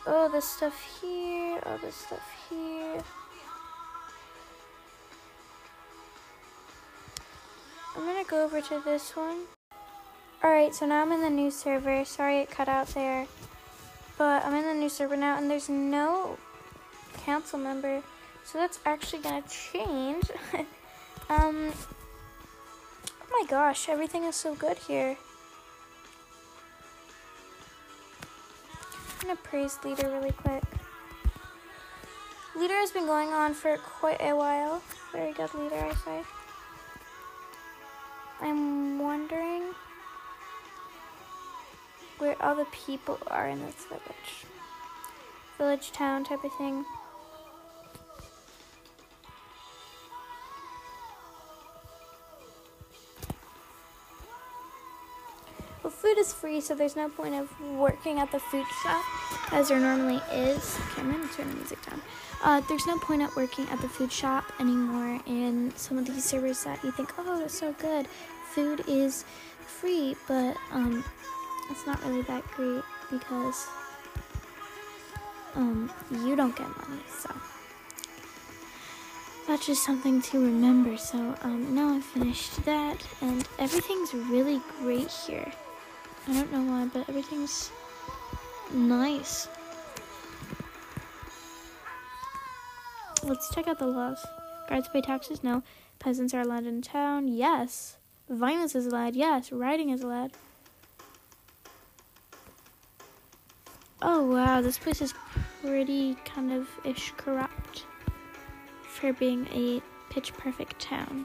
oh, 0.06 0.28
this 0.30 0.46
stuff 0.46 1.00
here, 1.00 1.58
all 1.64 1.78
this 1.78 1.94
stuff 1.94 2.20
here. 2.50 3.02
I'm 7.96 8.04
gonna 8.04 8.24
go 8.28 8.44
over 8.44 8.60
to 8.60 8.82
this 8.84 9.16
one. 9.16 9.44
Alright, 10.44 10.74
so 10.74 10.84
now 10.84 11.00
I'm 11.00 11.12
in 11.12 11.22
the 11.22 11.30
new 11.30 11.50
server. 11.50 12.04
Sorry 12.04 12.40
it 12.40 12.50
cut 12.50 12.68
out 12.68 12.88
there. 12.88 13.26
But 14.18 14.44
I'm 14.44 14.54
in 14.54 14.66
the 14.66 14.74
new 14.74 14.90
server 14.90 15.16
now, 15.16 15.38
and 15.38 15.50
there's 15.50 15.70
no 15.70 16.36
council 17.24 17.58
member. 17.58 18.02
So 18.44 18.58
that's 18.58 18.80
actually 18.84 19.22
gonna 19.22 19.44
change. 19.48 20.24
um, 21.30 21.72
my 23.32 23.44
gosh, 23.48 23.88
everything 23.88 24.24
is 24.24 24.36
so 24.36 24.54
good 24.54 24.78
here. 24.78 25.16
I'm 29.20 29.28
gonna 29.28 29.36
praise 29.42 29.78
Leader 29.84 30.08
really 30.08 30.32
quick. 30.32 30.62
Leader 32.54 32.74
has 32.74 32.90
been 32.90 33.06
going 33.06 33.30
on 33.30 33.54
for 33.54 33.76
quite 33.78 34.20
a 34.20 34.36
while. 34.36 34.82
Very 35.12 35.32
good 35.32 35.54
leader, 35.54 35.76
I 35.76 35.94
say. 35.94 36.22
I'm 38.40 38.98
wondering 38.98 39.62
where 42.18 42.36
all 42.42 42.54
the 42.54 42.66
people 42.66 43.18
are 43.28 43.48
in 43.48 43.64
this 43.64 43.86
village. 43.86 44.46
Village 45.58 45.92
town 45.92 46.24
type 46.24 46.44
of 46.44 46.52
thing. 46.54 46.84
Is 56.22 56.32
free, 56.32 56.60
so 56.60 56.72
there's 56.72 56.94
no 56.94 57.08
point 57.08 57.34
of 57.34 57.50
working 57.60 58.20
at 58.20 58.30
the 58.30 58.38
food 58.38 58.64
shop 58.84 59.04
as 59.52 59.68
there 59.68 59.80
normally 59.80 60.20
is. 60.32 60.78
Okay, 60.92 61.02
I'm 61.02 61.10
gonna 61.10 61.26
turn 61.32 61.48
the 61.48 61.56
music 61.56 61.84
down. 61.84 62.00
Uh, 62.44 62.60
there's 62.68 62.86
no 62.86 62.96
point 62.98 63.22
at 63.22 63.34
working 63.34 63.66
at 63.70 63.80
the 63.80 63.88
food 63.88 64.12
shop 64.12 64.44
anymore 64.60 65.20
and 65.26 65.76
some 65.76 65.98
of 65.98 66.06
these 66.06 66.24
servers 66.24 66.62
that 66.62 66.82
you 66.84 66.92
think, 66.92 67.12
oh, 67.18 67.42
it's 67.44 67.58
so 67.58 67.72
good. 67.72 68.06
Food 68.54 68.84
is 68.86 69.24
free, 69.66 70.14
but 70.28 70.56
um, 70.70 71.04
it's 71.70 71.84
not 71.88 72.00
really 72.04 72.22
that 72.22 72.46
great 72.52 72.84
because 73.10 73.66
um, 75.56 75.90
you 76.24 76.36
don't 76.36 76.54
get 76.54 76.68
money, 76.88 77.02
so 77.18 77.34
that's 79.48 79.66
just 79.66 79.84
something 79.84 80.22
to 80.22 80.38
remember. 80.38 80.96
So 80.96 81.34
um, 81.42 81.74
now 81.74 81.96
I've 81.96 82.04
finished 82.04 82.64
that, 82.64 83.04
and 83.20 83.48
everything's 83.58 84.14
really 84.14 84.60
great 84.80 85.10
here. 85.10 85.52
I 86.28 86.32
don't 86.34 86.52
know 86.52 86.62
why, 86.62 86.86
but 86.86 87.08
everything's 87.08 87.70
nice. 88.72 89.48
Let's 93.24 93.52
check 93.54 93.68
out 93.68 93.78
the 93.78 93.86
laws. 93.86 94.24
Guards 94.68 94.88
pay 94.88 95.00
taxes? 95.00 95.42
No. 95.42 95.62
Peasants 95.98 96.34
are 96.34 96.40
allowed 96.40 96.66
in 96.66 96.82
town? 96.82 97.28
Yes. 97.28 97.96
Violence 98.28 98.74
is 98.74 98.86
allowed? 98.86 99.14
Yes. 99.14 99.52
Rioting 99.52 99.90
is 99.90 100.02
allowed. 100.02 100.32
Oh 104.04 104.24
wow, 104.24 104.60
this 104.60 104.78
place 104.78 105.00
is 105.00 105.14
pretty 105.62 106.16
kind 106.24 106.52
of 106.52 106.68
ish 106.84 107.12
corrupt 107.16 107.84
for 108.82 109.12
being 109.12 109.46
a 109.52 109.80
pitch 110.10 110.32
perfect 110.34 110.80
town. 110.80 111.24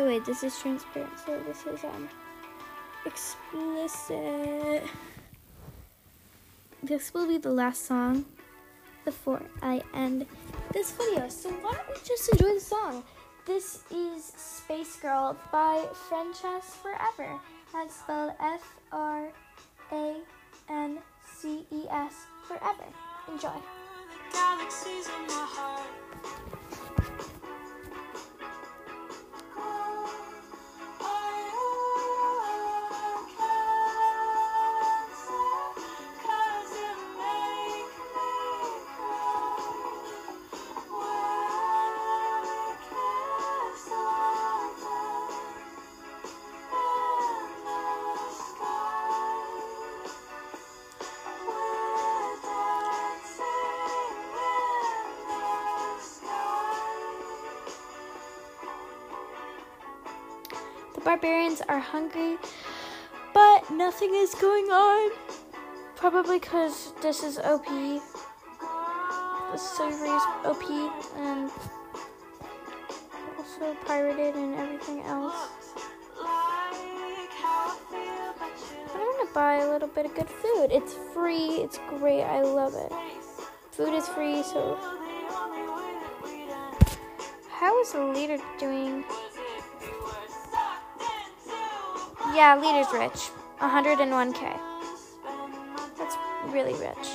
Oh 0.00 0.06
wait, 0.06 0.24
this 0.24 0.44
is 0.44 0.56
transparent, 0.58 1.10
so 1.26 1.40
this 1.46 1.66
is 1.66 1.82
um 1.84 2.08
explicit. 3.04 4.84
This 6.82 7.12
will 7.12 7.26
be 7.26 7.38
the 7.38 7.50
last 7.50 7.86
song 7.86 8.24
before 9.04 9.42
I 9.60 9.82
end 9.94 10.26
this 10.72 10.92
video. 10.92 11.28
So 11.28 11.50
why 11.50 11.72
don't 11.72 11.88
we 11.88 11.94
just 12.06 12.28
enjoy 12.32 12.54
the 12.54 12.60
song? 12.60 13.02
This 13.44 13.82
is 13.90 14.24
Space 14.36 14.96
Girl 14.96 15.36
by 15.50 15.84
Frances 16.08 16.76
Forever. 16.80 17.40
That's 17.72 17.96
spelled 17.96 18.34
F 18.38 18.76
R 18.92 19.32
A 19.90 20.16
N 20.68 20.98
C 21.26 21.66
E 21.72 21.88
S 21.90 22.14
Forever. 22.46 22.86
Enjoy. 23.32 23.58
Are 61.78 61.80
hungry, 61.80 62.36
but 63.32 63.70
nothing 63.70 64.12
is 64.12 64.34
going 64.34 64.64
on. 64.64 65.12
Probably 65.94 66.40
because 66.40 66.92
this 67.02 67.22
is 67.22 67.38
OP. 67.38 67.66
The 67.66 69.56
server 69.56 70.06
is 70.06 70.22
OP, 70.44 70.64
and 71.16 71.50
also 73.38 73.76
pirated 73.86 74.34
and 74.34 74.54
everything 74.56 75.02
else. 75.02 75.50
I'm 78.94 79.16
gonna 79.16 79.32
buy 79.32 79.58
a 79.58 79.70
little 79.70 79.88
bit 79.88 80.06
of 80.06 80.14
good 80.16 80.28
food. 80.28 80.70
It's 80.72 80.94
free, 81.14 81.62
it's 81.62 81.78
great, 81.90 82.24
I 82.24 82.42
love 82.42 82.74
it. 82.74 82.92
Food 83.70 83.94
is 83.94 84.08
free, 84.08 84.42
so. 84.42 84.76
How 87.50 87.80
is 87.80 87.92
the 87.92 88.04
leader 88.04 88.38
doing? 88.58 89.04
Yeah, 92.38 92.54
leader's 92.54 92.92
rich. 92.92 93.30
101k. 93.58 94.60
That's 95.98 96.16
really 96.46 96.74
rich. 96.74 97.08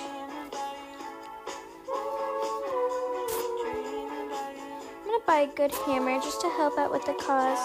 I'm 4.99 5.05
gonna 5.05 5.23
buy 5.25 5.47
a 5.49 5.55
good 5.55 5.73
hammer 5.85 6.19
just 6.19 6.41
to 6.41 6.49
help 6.49 6.77
out 6.77 6.91
with 6.91 7.05
the 7.05 7.13
cause 7.13 7.57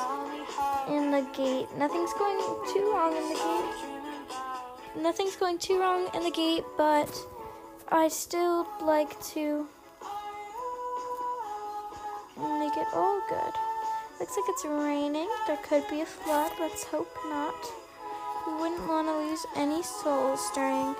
in 0.88 1.10
the 1.10 1.22
gate. 1.36 1.66
Nothing's 1.76 2.12
going 2.12 2.38
too 2.72 2.92
wrong 2.94 3.16
in 3.16 3.28
the 3.28 3.34
gate. 3.34 5.02
Nothing's 5.02 5.34
going 5.34 5.58
too 5.58 5.80
wrong 5.80 6.08
in 6.14 6.22
the 6.22 6.30
gate, 6.30 6.62
but 6.76 7.10
I 7.88 8.06
still 8.06 8.68
like 8.80 9.20
to 9.32 9.66
make 12.36 12.76
it 12.76 12.86
all 12.94 13.20
good. 13.28 13.67
Looks 14.20 14.36
like 14.36 14.48
it's 14.48 14.64
raining. 14.64 15.28
There 15.46 15.56
could 15.58 15.86
be 15.88 16.00
a 16.00 16.06
flood. 16.06 16.50
Let's 16.58 16.82
hope 16.82 17.08
not. 17.26 17.54
We 18.48 18.54
wouldn't 18.54 18.88
want 18.88 19.06
to 19.06 19.16
lose 19.16 19.46
any 19.54 19.80
souls 19.84 20.40
during 20.56 20.96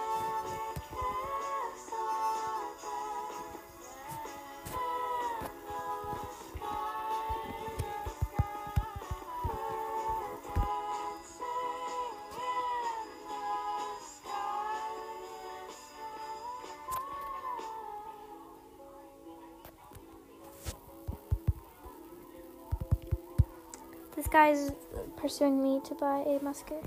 pursuing 25.29 25.62
me 25.62 25.79
to 25.85 25.95
buy 25.95 26.25
a 26.27 26.43
musket. 26.43 26.83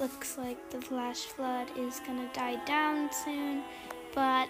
Looks 0.00 0.38
like 0.38 0.70
the 0.70 0.80
flash 0.80 1.24
flood 1.26 1.68
is 1.76 2.00
gonna 2.06 2.28
die 2.32 2.56
down 2.64 3.10
soon, 3.12 3.62
but 4.14 4.48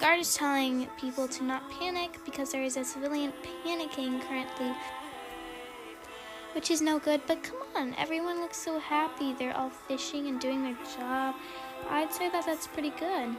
guard 0.00 0.18
is 0.18 0.34
telling 0.34 0.88
people 1.00 1.28
to 1.28 1.44
not 1.44 1.70
panic 1.70 2.18
because 2.24 2.50
there 2.50 2.64
is 2.64 2.76
a 2.76 2.84
civilian 2.84 3.32
panicking 3.64 4.20
currently, 4.26 4.72
which 6.54 6.72
is 6.72 6.82
no 6.82 6.98
good. 6.98 7.20
But 7.28 7.44
come 7.44 7.62
on, 7.76 7.94
everyone 7.98 8.40
looks 8.40 8.58
so 8.58 8.80
happy. 8.80 9.32
They're 9.32 9.56
all 9.56 9.70
fishing 9.70 10.26
and 10.26 10.40
doing 10.40 10.64
their 10.64 10.76
job. 10.96 11.36
I'd 11.88 12.12
say 12.12 12.28
that 12.30 12.44
that's 12.44 12.66
pretty 12.66 12.90
good. 12.90 13.36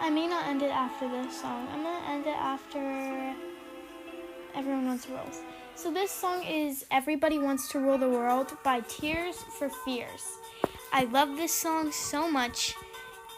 I 0.00 0.08
may 0.08 0.26
not 0.26 0.46
end 0.46 0.62
it 0.62 0.70
after 0.70 1.06
this 1.06 1.38
song. 1.38 1.68
I'm 1.70 1.82
gonna 1.82 2.06
end 2.08 2.26
it 2.26 2.36
after 2.36 3.34
Everyone 4.54 4.86
Wants 4.86 5.04
to 5.04 5.12
Roll. 5.12 5.49
So 5.80 5.90
this 5.90 6.10
song 6.10 6.44
is 6.44 6.84
Everybody 6.90 7.38
Wants 7.38 7.68
to 7.68 7.78
Rule 7.78 7.96
the 7.96 8.06
World 8.06 8.52
by 8.62 8.80
Tears 8.80 9.36
for 9.58 9.70
Fears. 9.70 10.22
I 10.92 11.04
love 11.04 11.38
this 11.38 11.54
song 11.54 11.90
so 11.90 12.30
much. 12.30 12.74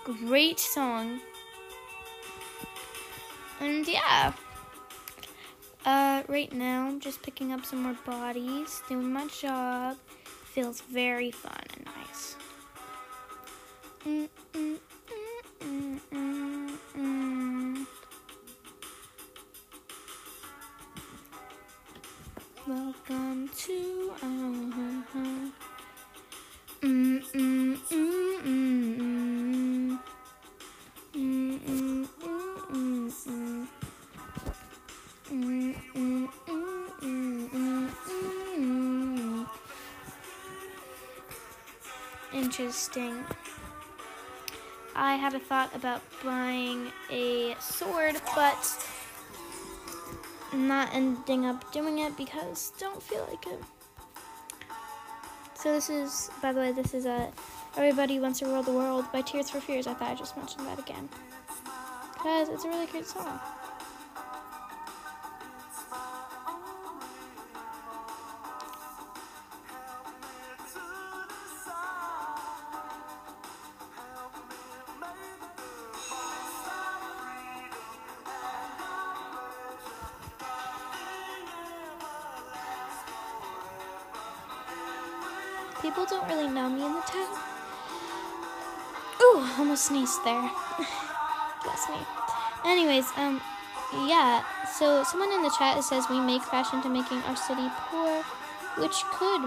Great 0.02 0.58
song. 0.58 1.20
And 3.60 3.86
yeah. 3.86 4.32
Uh, 5.86 6.24
right 6.26 6.52
now, 6.52 6.88
I'm 6.88 6.98
just 6.98 7.22
picking 7.22 7.52
up 7.52 7.64
some 7.64 7.84
more 7.84 7.96
bodies, 8.04 8.82
doing 8.88 9.12
my 9.12 9.28
job. 9.28 9.96
Feels 10.52 10.80
very 10.80 11.30
fun 11.30 11.62
and 11.76 11.86
nice. 11.96 12.36
Mm, 14.04 14.78
to. 23.66 24.12
Mm, 24.22 24.72
mm, 24.72 25.04
mm, 25.14 25.52
mm, 26.82 27.22
mm. 27.32 28.42
Mm, 31.14 31.60
mm, 31.60 32.08
mm, 32.22 32.48
mm, 32.70 33.10
mm. 33.26 33.68
Mm, 35.30 35.74
mm, 35.94 36.28
mm, 36.48 36.88
mm, 37.02 37.48
mm, 37.52 38.26
mm. 38.58 39.46
Interesting. 42.32 43.14
I 44.96 45.14
had 45.14 45.34
a 45.34 45.38
thought 45.38 45.74
about 45.76 46.02
buying 46.24 46.90
a 47.10 47.54
sword, 47.60 48.20
but 48.34 48.91
not 50.52 50.92
ending 50.92 51.46
up 51.46 51.72
doing 51.72 51.98
it 51.98 52.16
because 52.16 52.72
don't 52.78 53.02
feel 53.02 53.26
like 53.30 53.46
it. 53.46 53.60
So 55.54 55.72
this 55.72 55.90
is, 55.90 56.30
by 56.42 56.52
the 56.52 56.60
way, 56.60 56.72
this 56.72 56.94
is 56.94 57.06
a 57.06 57.30
Everybody 57.76 58.20
Wants 58.20 58.40
to 58.40 58.46
Rule 58.46 58.62
the 58.62 58.72
World 58.72 59.06
by 59.12 59.22
Tears 59.22 59.48
for 59.48 59.60
Fears. 59.60 59.86
I 59.86 59.94
thought 59.94 60.10
I 60.10 60.14
just 60.14 60.36
mentioned 60.36 60.66
that 60.66 60.78
again 60.78 61.08
because 62.12 62.48
it's 62.48 62.64
a 62.64 62.68
really 62.68 62.86
great 62.86 63.06
song. 63.06 63.40
Know 86.62 86.68
me 86.70 86.86
in 86.86 86.94
the 86.94 87.00
town. 87.00 87.28
Ooh, 89.22 89.46
almost 89.58 89.86
sneezed 89.86 90.24
there. 90.24 90.50
Bless 91.64 91.88
me. 91.88 91.98
Anyways, 92.64 93.10
um, 93.16 93.40
yeah. 94.06 94.44
So 94.78 95.02
someone 95.02 95.32
in 95.32 95.42
the 95.42 95.54
chat 95.58 95.82
says 95.82 96.06
we 96.08 96.20
make 96.20 96.42
fashion 96.42 96.80
to 96.82 96.88
making 96.88 97.18
our 97.22 97.36
city 97.36 97.66
poor, 97.90 98.22
which 98.78 99.02
could 99.10 99.42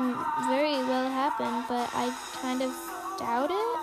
very 0.50 0.84
well 0.84 1.10
happen, 1.10 1.64
but 1.70 1.90
I 1.94 2.12
kind 2.42 2.62
of 2.62 2.72
doubt 3.18 3.52
it. 3.52 3.78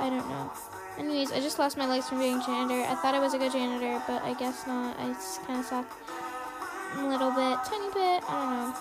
I 0.00 0.08
don't 0.08 0.28
know. 0.28 0.50
Anyways, 0.98 1.32
I 1.32 1.40
just 1.40 1.58
lost 1.58 1.76
my 1.76 1.86
legs 1.86 2.08
from 2.08 2.18
being 2.18 2.40
janitor. 2.40 2.80
I 2.88 2.94
thought 2.94 3.14
I 3.14 3.18
was 3.18 3.34
a 3.34 3.38
good 3.38 3.52
janitor, 3.52 4.02
but 4.06 4.22
I 4.22 4.34
guess 4.34 4.66
not. 4.66 4.98
I 4.98 5.08
just 5.12 5.44
kind 5.44 5.60
of 5.60 5.64
suck 5.66 5.86
a 6.96 7.06
little 7.06 7.30
bit, 7.30 7.58
tiny 7.64 7.92
bit. 7.92 8.24
I 8.28 8.32
don't 8.40 8.50
know. 8.56 8.74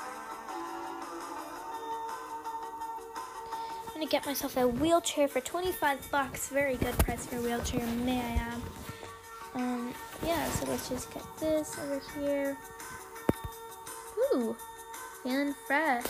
I'm 4.01 4.07
gonna 4.07 4.19
get 4.19 4.25
myself 4.25 4.57
a 4.57 4.67
wheelchair 4.67 5.27
for 5.27 5.41
25 5.41 6.09
bucks. 6.09 6.49
Very 6.49 6.75
good 6.75 6.97
price 6.97 7.27
for 7.27 7.37
a 7.37 7.41
wheelchair, 7.41 7.85
may 7.97 8.17
I 8.17 8.31
add. 8.31 8.61
Um, 9.53 9.93
yeah, 10.25 10.49
so 10.49 10.65
let's 10.65 10.89
just 10.89 11.13
get 11.13 11.23
this 11.37 11.77
over 11.77 12.01
here. 12.19 12.57
Ooh, 14.33 14.55
feeling 15.21 15.53
fresh. 15.67 16.07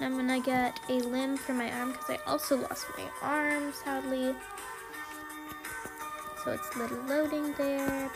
And 0.00 0.06
I'm 0.06 0.16
gonna 0.16 0.40
get 0.40 0.80
a 0.88 0.94
limb 0.94 1.36
for 1.36 1.52
my 1.52 1.70
arm 1.70 1.92
because 1.92 2.10
I 2.10 2.18
also 2.28 2.56
lost 2.56 2.86
my 2.98 3.04
arm, 3.22 3.72
sadly. 3.72 4.34
So 6.44 6.50
it's 6.50 6.74
a 6.74 6.78
little 6.80 6.98
loading 7.04 7.52
there. 7.52 8.10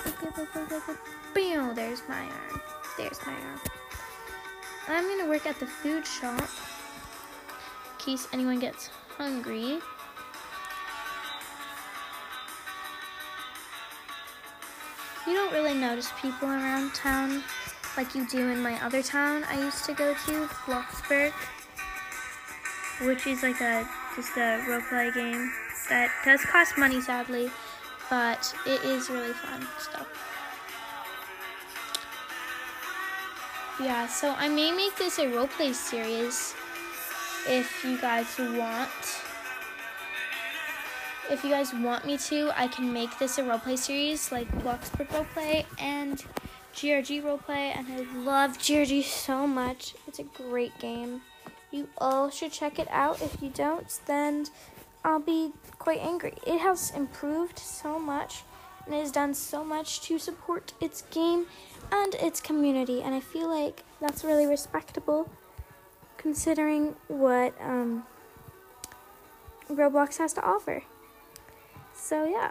There's 1.77 2.03
my 2.09 2.23
arm. 2.23 2.61
There's 2.99 3.25
my 3.25 3.35
arm. 3.35 3.61
I'm 4.88 5.05
gonna 5.05 5.31
work 5.31 5.47
at 5.47 5.61
the 5.61 5.66
food 5.66 6.05
shop 6.05 6.49
case 8.07 8.29
anyone 8.33 8.61
gets 8.61 8.88
hungry. 9.19 9.81
You 15.27 15.35
don't 15.35 15.53
really 15.53 15.75
notice 15.75 16.12
people 16.23 16.49
around 16.49 16.95
town 16.95 17.42
like 17.97 18.14
you 18.14 18.25
do 18.29 18.38
in 18.38 18.62
my 18.62 18.81
other 18.85 19.03
town 19.03 19.42
I 19.51 19.59
used 19.59 19.85
to 19.87 19.92
go 19.92 20.14
to, 20.14 20.47
Bloxburg, 20.66 21.33
which 23.03 23.27
is 23.27 23.42
like 23.42 23.61
a 23.61 23.88
just 24.14 24.37
a 24.37 24.62
roleplay 24.69 25.12
game 25.12 25.51
that 25.88 26.11
does 26.25 26.42
cost 26.42 26.79
money 26.79 27.01
sadly, 27.01 27.51
but 28.09 28.55
it 28.66 28.85
is 28.85 29.11
really 29.11 29.33
fun 29.33 29.66
stuff. 29.81 30.07
Yeah, 33.81 34.07
so 34.07 34.31
I 34.38 34.49
may 34.49 34.71
make 34.71 34.95
this 34.97 35.19
a 35.19 35.27
roleplay 35.27 35.75
series 35.75 36.55
if 37.49 37.85
you 37.85 37.99
guys 37.99 38.27
want. 38.39 38.91
If 41.31 41.43
you 41.43 41.51
guys 41.51 41.73
want 41.75 42.07
me 42.07 42.19
to, 42.19 42.53
I 42.57 42.69
can 42.69 42.93
make 42.93 43.19
this 43.19 43.39
a 43.39 43.43
roleplay 43.43 43.79
series 43.79 44.31
like 44.31 44.51
Bloxburg 44.63 45.09
roleplay 45.09 45.65
and 45.79 46.25
GRG 46.75 47.23
roleplay, 47.23 47.77
and 47.77 47.87
I 47.89 48.21
love 48.21 48.59
GRG 48.59 49.03
so 49.03 49.47
much. 49.47 49.95
It's 50.07 50.19
a 50.19 50.25
great 50.25 50.79
game. 50.79 51.23
You 51.71 51.89
all 51.99 52.31
should 52.31 52.53
check 52.53 52.79
it 52.79 52.89
out. 52.91 53.21
If 53.21 53.43
you 53.43 53.51
don't, 53.51 53.89
then 54.07 54.47
I'll 55.05 55.21
be 55.21 55.53
quite 55.79 56.01
angry. 56.01 56.35
It 56.47 56.59
has 56.61 56.91
improved 56.91 57.59
so 57.59 57.99
much 57.99 58.43
and 58.85 58.95
it 58.95 59.01
has 59.01 59.11
done 59.11 59.35
so 59.35 59.65
much 59.65 60.01
to 60.03 60.19
support 60.19 60.73
its 60.81 61.03
game 61.11 61.47
and 61.91 62.15
its 62.17 62.41
community, 62.41 63.03
and 63.03 63.15
I 63.15 63.21
feel 63.21 63.49
like 63.49 63.85
that's 64.01 64.25
really 64.25 64.47
respectable 64.47 65.31
considering 66.27 66.97
what 67.07 67.55
um, 67.61 68.03
Roblox 69.71 70.19
has 70.19 70.33
to 70.33 70.45
offer. 70.45 70.83
So, 71.95 72.25
yeah, 72.25 72.51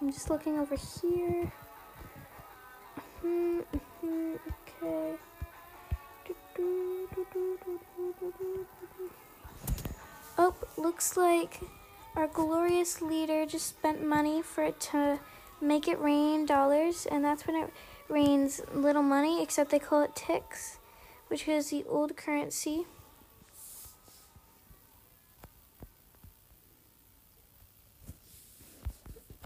I'm 0.00 0.10
just 0.10 0.28
looking 0.28 0.58
over 0.58 0.74
here. 0.74 1.52
Mm-hmm, 3.24 4.34
okay. 4.48 5.14
Oh, 10.36 10.54
looks 10.76 11.16
like 11.16 11.60
our 12.16 12.26
glorious 12.26 13.00
leader 13.00 13.46
just 13.46 13.68
spent 13.68 14.04
money 14.04 14.42
for 14.42 14.64
it 14.64 14.80
to 14.90 15.20
make 15.60 15.86
it 15.86 16.00
rain 16.00 16.44
dollars, 16.44 17.06
and 17.06 17.24
that's 17.24 17.46
when 17.46 17.54
it 17.54 17.72
rains 18.08 18.60
little 18.74 19.04
money, 19.04 19.40
except 19.40 19.70
they 19.70 19.78
call 19.78 20.02
it 20.02 20.16
ticks, 20.16 20.77
which 21.28 21.46
is 21.46 21.70
the 21.70 21.84
old 21.88 22.16
currency. 22.16 22.86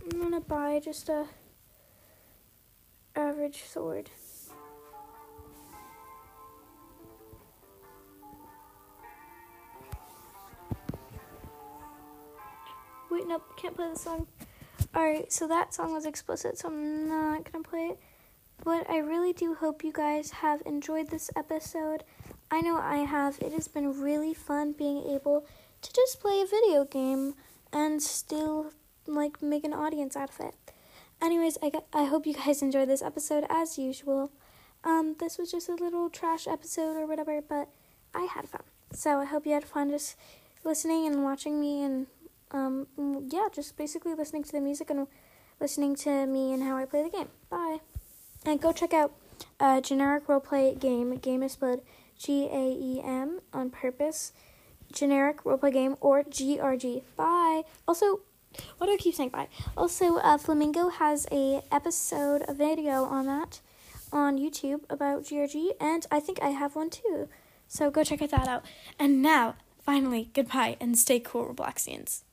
I'm 0.03 0.21
gonna 0.21 0.40
buy 0.40 0.81
just 0.81 1.09
a 1.09 1.27
average 3.14 3.64
sword. 3.64 4.11
Wait, 13.11 13.27
nope, 13.27 13.42
can't 13.57 13.77
play 13.77 13.88
the 13.92 13.99
song. 13.99 14.27
Alright, 14.97 15.31
so 15.33 15.47
that 15.47 15.75
song 15.75 15.92
was 15.92 16.07
explicit, 16.07 16.59
so 16.59 16.68
I'm 16.68 17.09
not 17.09 17.51
gonna 17.51 17.62
play 17.62 17.90
it. 17.90 18.01
But 18.64 18.88
I 18.88 18.98
really 18.98 19.33
do 19.33 19.55
hope 19.55 19.83
you 19.83 19.92
guys 19.92 20.31
have 20.31 20.62
enjoyed 20.64 21.09
this 21.09 21.31
episode. 21.35 22.05
I 22.51 22.61
know 22.61 22.77
I 22.77 22.98
have. 22.98 23.38
It 23.40 23.53
has 23.53 23.66
been 23.66 24.01
really 24.01 24.35
fun 24.35 24.72
being 24.72 25.03
able 25.11 25.44
to 25.81 25.92
just 25.92 26.20
play 26.20 26.40
a 26.40 26.46
video 26.46 26.85
game 26.85 27.35
and 27.72 28.03
still 28.03 28.72
like 29.07 29.42
make 29.42 29.64
an 29.64 29.72
audience 29.72 30.16
out 30.16 30.31
of 30.31 30.40
it. 30.40 30.55
Anyways, 31.20 31.59
I 31.62 31.72
I 31.92 32.05
hope 32.05 32.27
you 32.27 32.35
guys 32.35 32.62
enjoyed 32.62 32.88
this 32.88 33.03
episode 33.03 33.44
as 33.48 33.79
usual. 33.79 34.31
Um, 34.85 35.16
this 35.18 35.38
was 35.38 35.51
just 35.51 35.68
a 35.68 35.75
little 35.75 36.11
trash 36.11 36.46
episode 36.46 36.96
or 36.96 37.07
whatever, 37.07 37.40
but 37.40 37.68
I 38.14 38.22
had 38.25 38.48
fun. 38.48 38.62
So 38.92 39.20
I 39.20 39.25
hope 39.25 39.46
you 39.46 39.53
had 39.53 39.64
fun 39.64 39.90
just 39.90 40.16
listening 40.64 41.07
and 41.07 41.25
watching 41.25 41.61
me 41.61 41.83
and 41.83 42.07
um, 42.51 42.87
yeah, 43.31 43.48
just 43.53 43.77
basically 43.77 44.14
listening 44.14 44.42
to 44.44 44.53
the 44.53 44.61
music 44.61 44.90
and 44.90 45.07
listening 45.61 45.94
to 45.96 46.27
me 46.27 46.53
and 46.53 46.62
how 46.62 46.77
I 46.77 46.85
play 46.85 47.03
the 47.03 47.11
game. 47.11 47.29
Bye. 47.48 47.81
And 48.44 48.61
go 48.61 48.72
check 48.72 48.92
out 48.92 49.12
a 49.61 49.81
generic 49.81 50.26
roleplay 50.26 50.78
game. 50.78 51.16
Game 51.16 51.42
is 51.42 51.52
spelled 51.52 51.83
G 52.18 52.48
A 52.50 52.72
E 52.72 53.00
M 53.05 53.40
on 53.52 53.70
purpose. 53.70 54.33
Generic 54.92 55.44
roleplay 55.44 55.72
game 55.72 55.96
or 56.00 56.22
GRG. 56.24 57.02
Bye. 57.16 57.62
Also, 57.88 58.20
what 58.78 58.87
do 58.87 58.92
I 58.92 58.96
keep 58.98 59.14
saying? 59.14 59.31
Bye. 59.31 59.48
Also, 59.76 60.16
uh, 60.18 60.38
Flamingo 60.38 60.88
has 60.88 61.26
a 61.33 61.62
episode, 61.70 62.42
a 62.46 62.55
video 62.55 63.05
on 63.05 63.26
that 63.26 63.61
on 64.12 64.38
YouTube 64.38 64.81
about 64.90 65.22
GRG, 65.24 65.70
and 65.81 66.07
I 66.11 66.20
think 66.20 66.38
I 66.42 66.50
have 66.50 66.76
one 66.76 66.90
too. 66.90 67.28
So 67.66 67.90
go 67.90 68.05
check 68.05 68.18
that 68.18 68.48
out. 68.48 68.64
And 68.98 69.22
now, 69.22 69.55
finally, 69.78 70.31
goodbye 70.35 70.76
and 70.81 70.98
stay 70.98 71.20
cool, 71.20 71.55
Robloxians. 71.55 72.22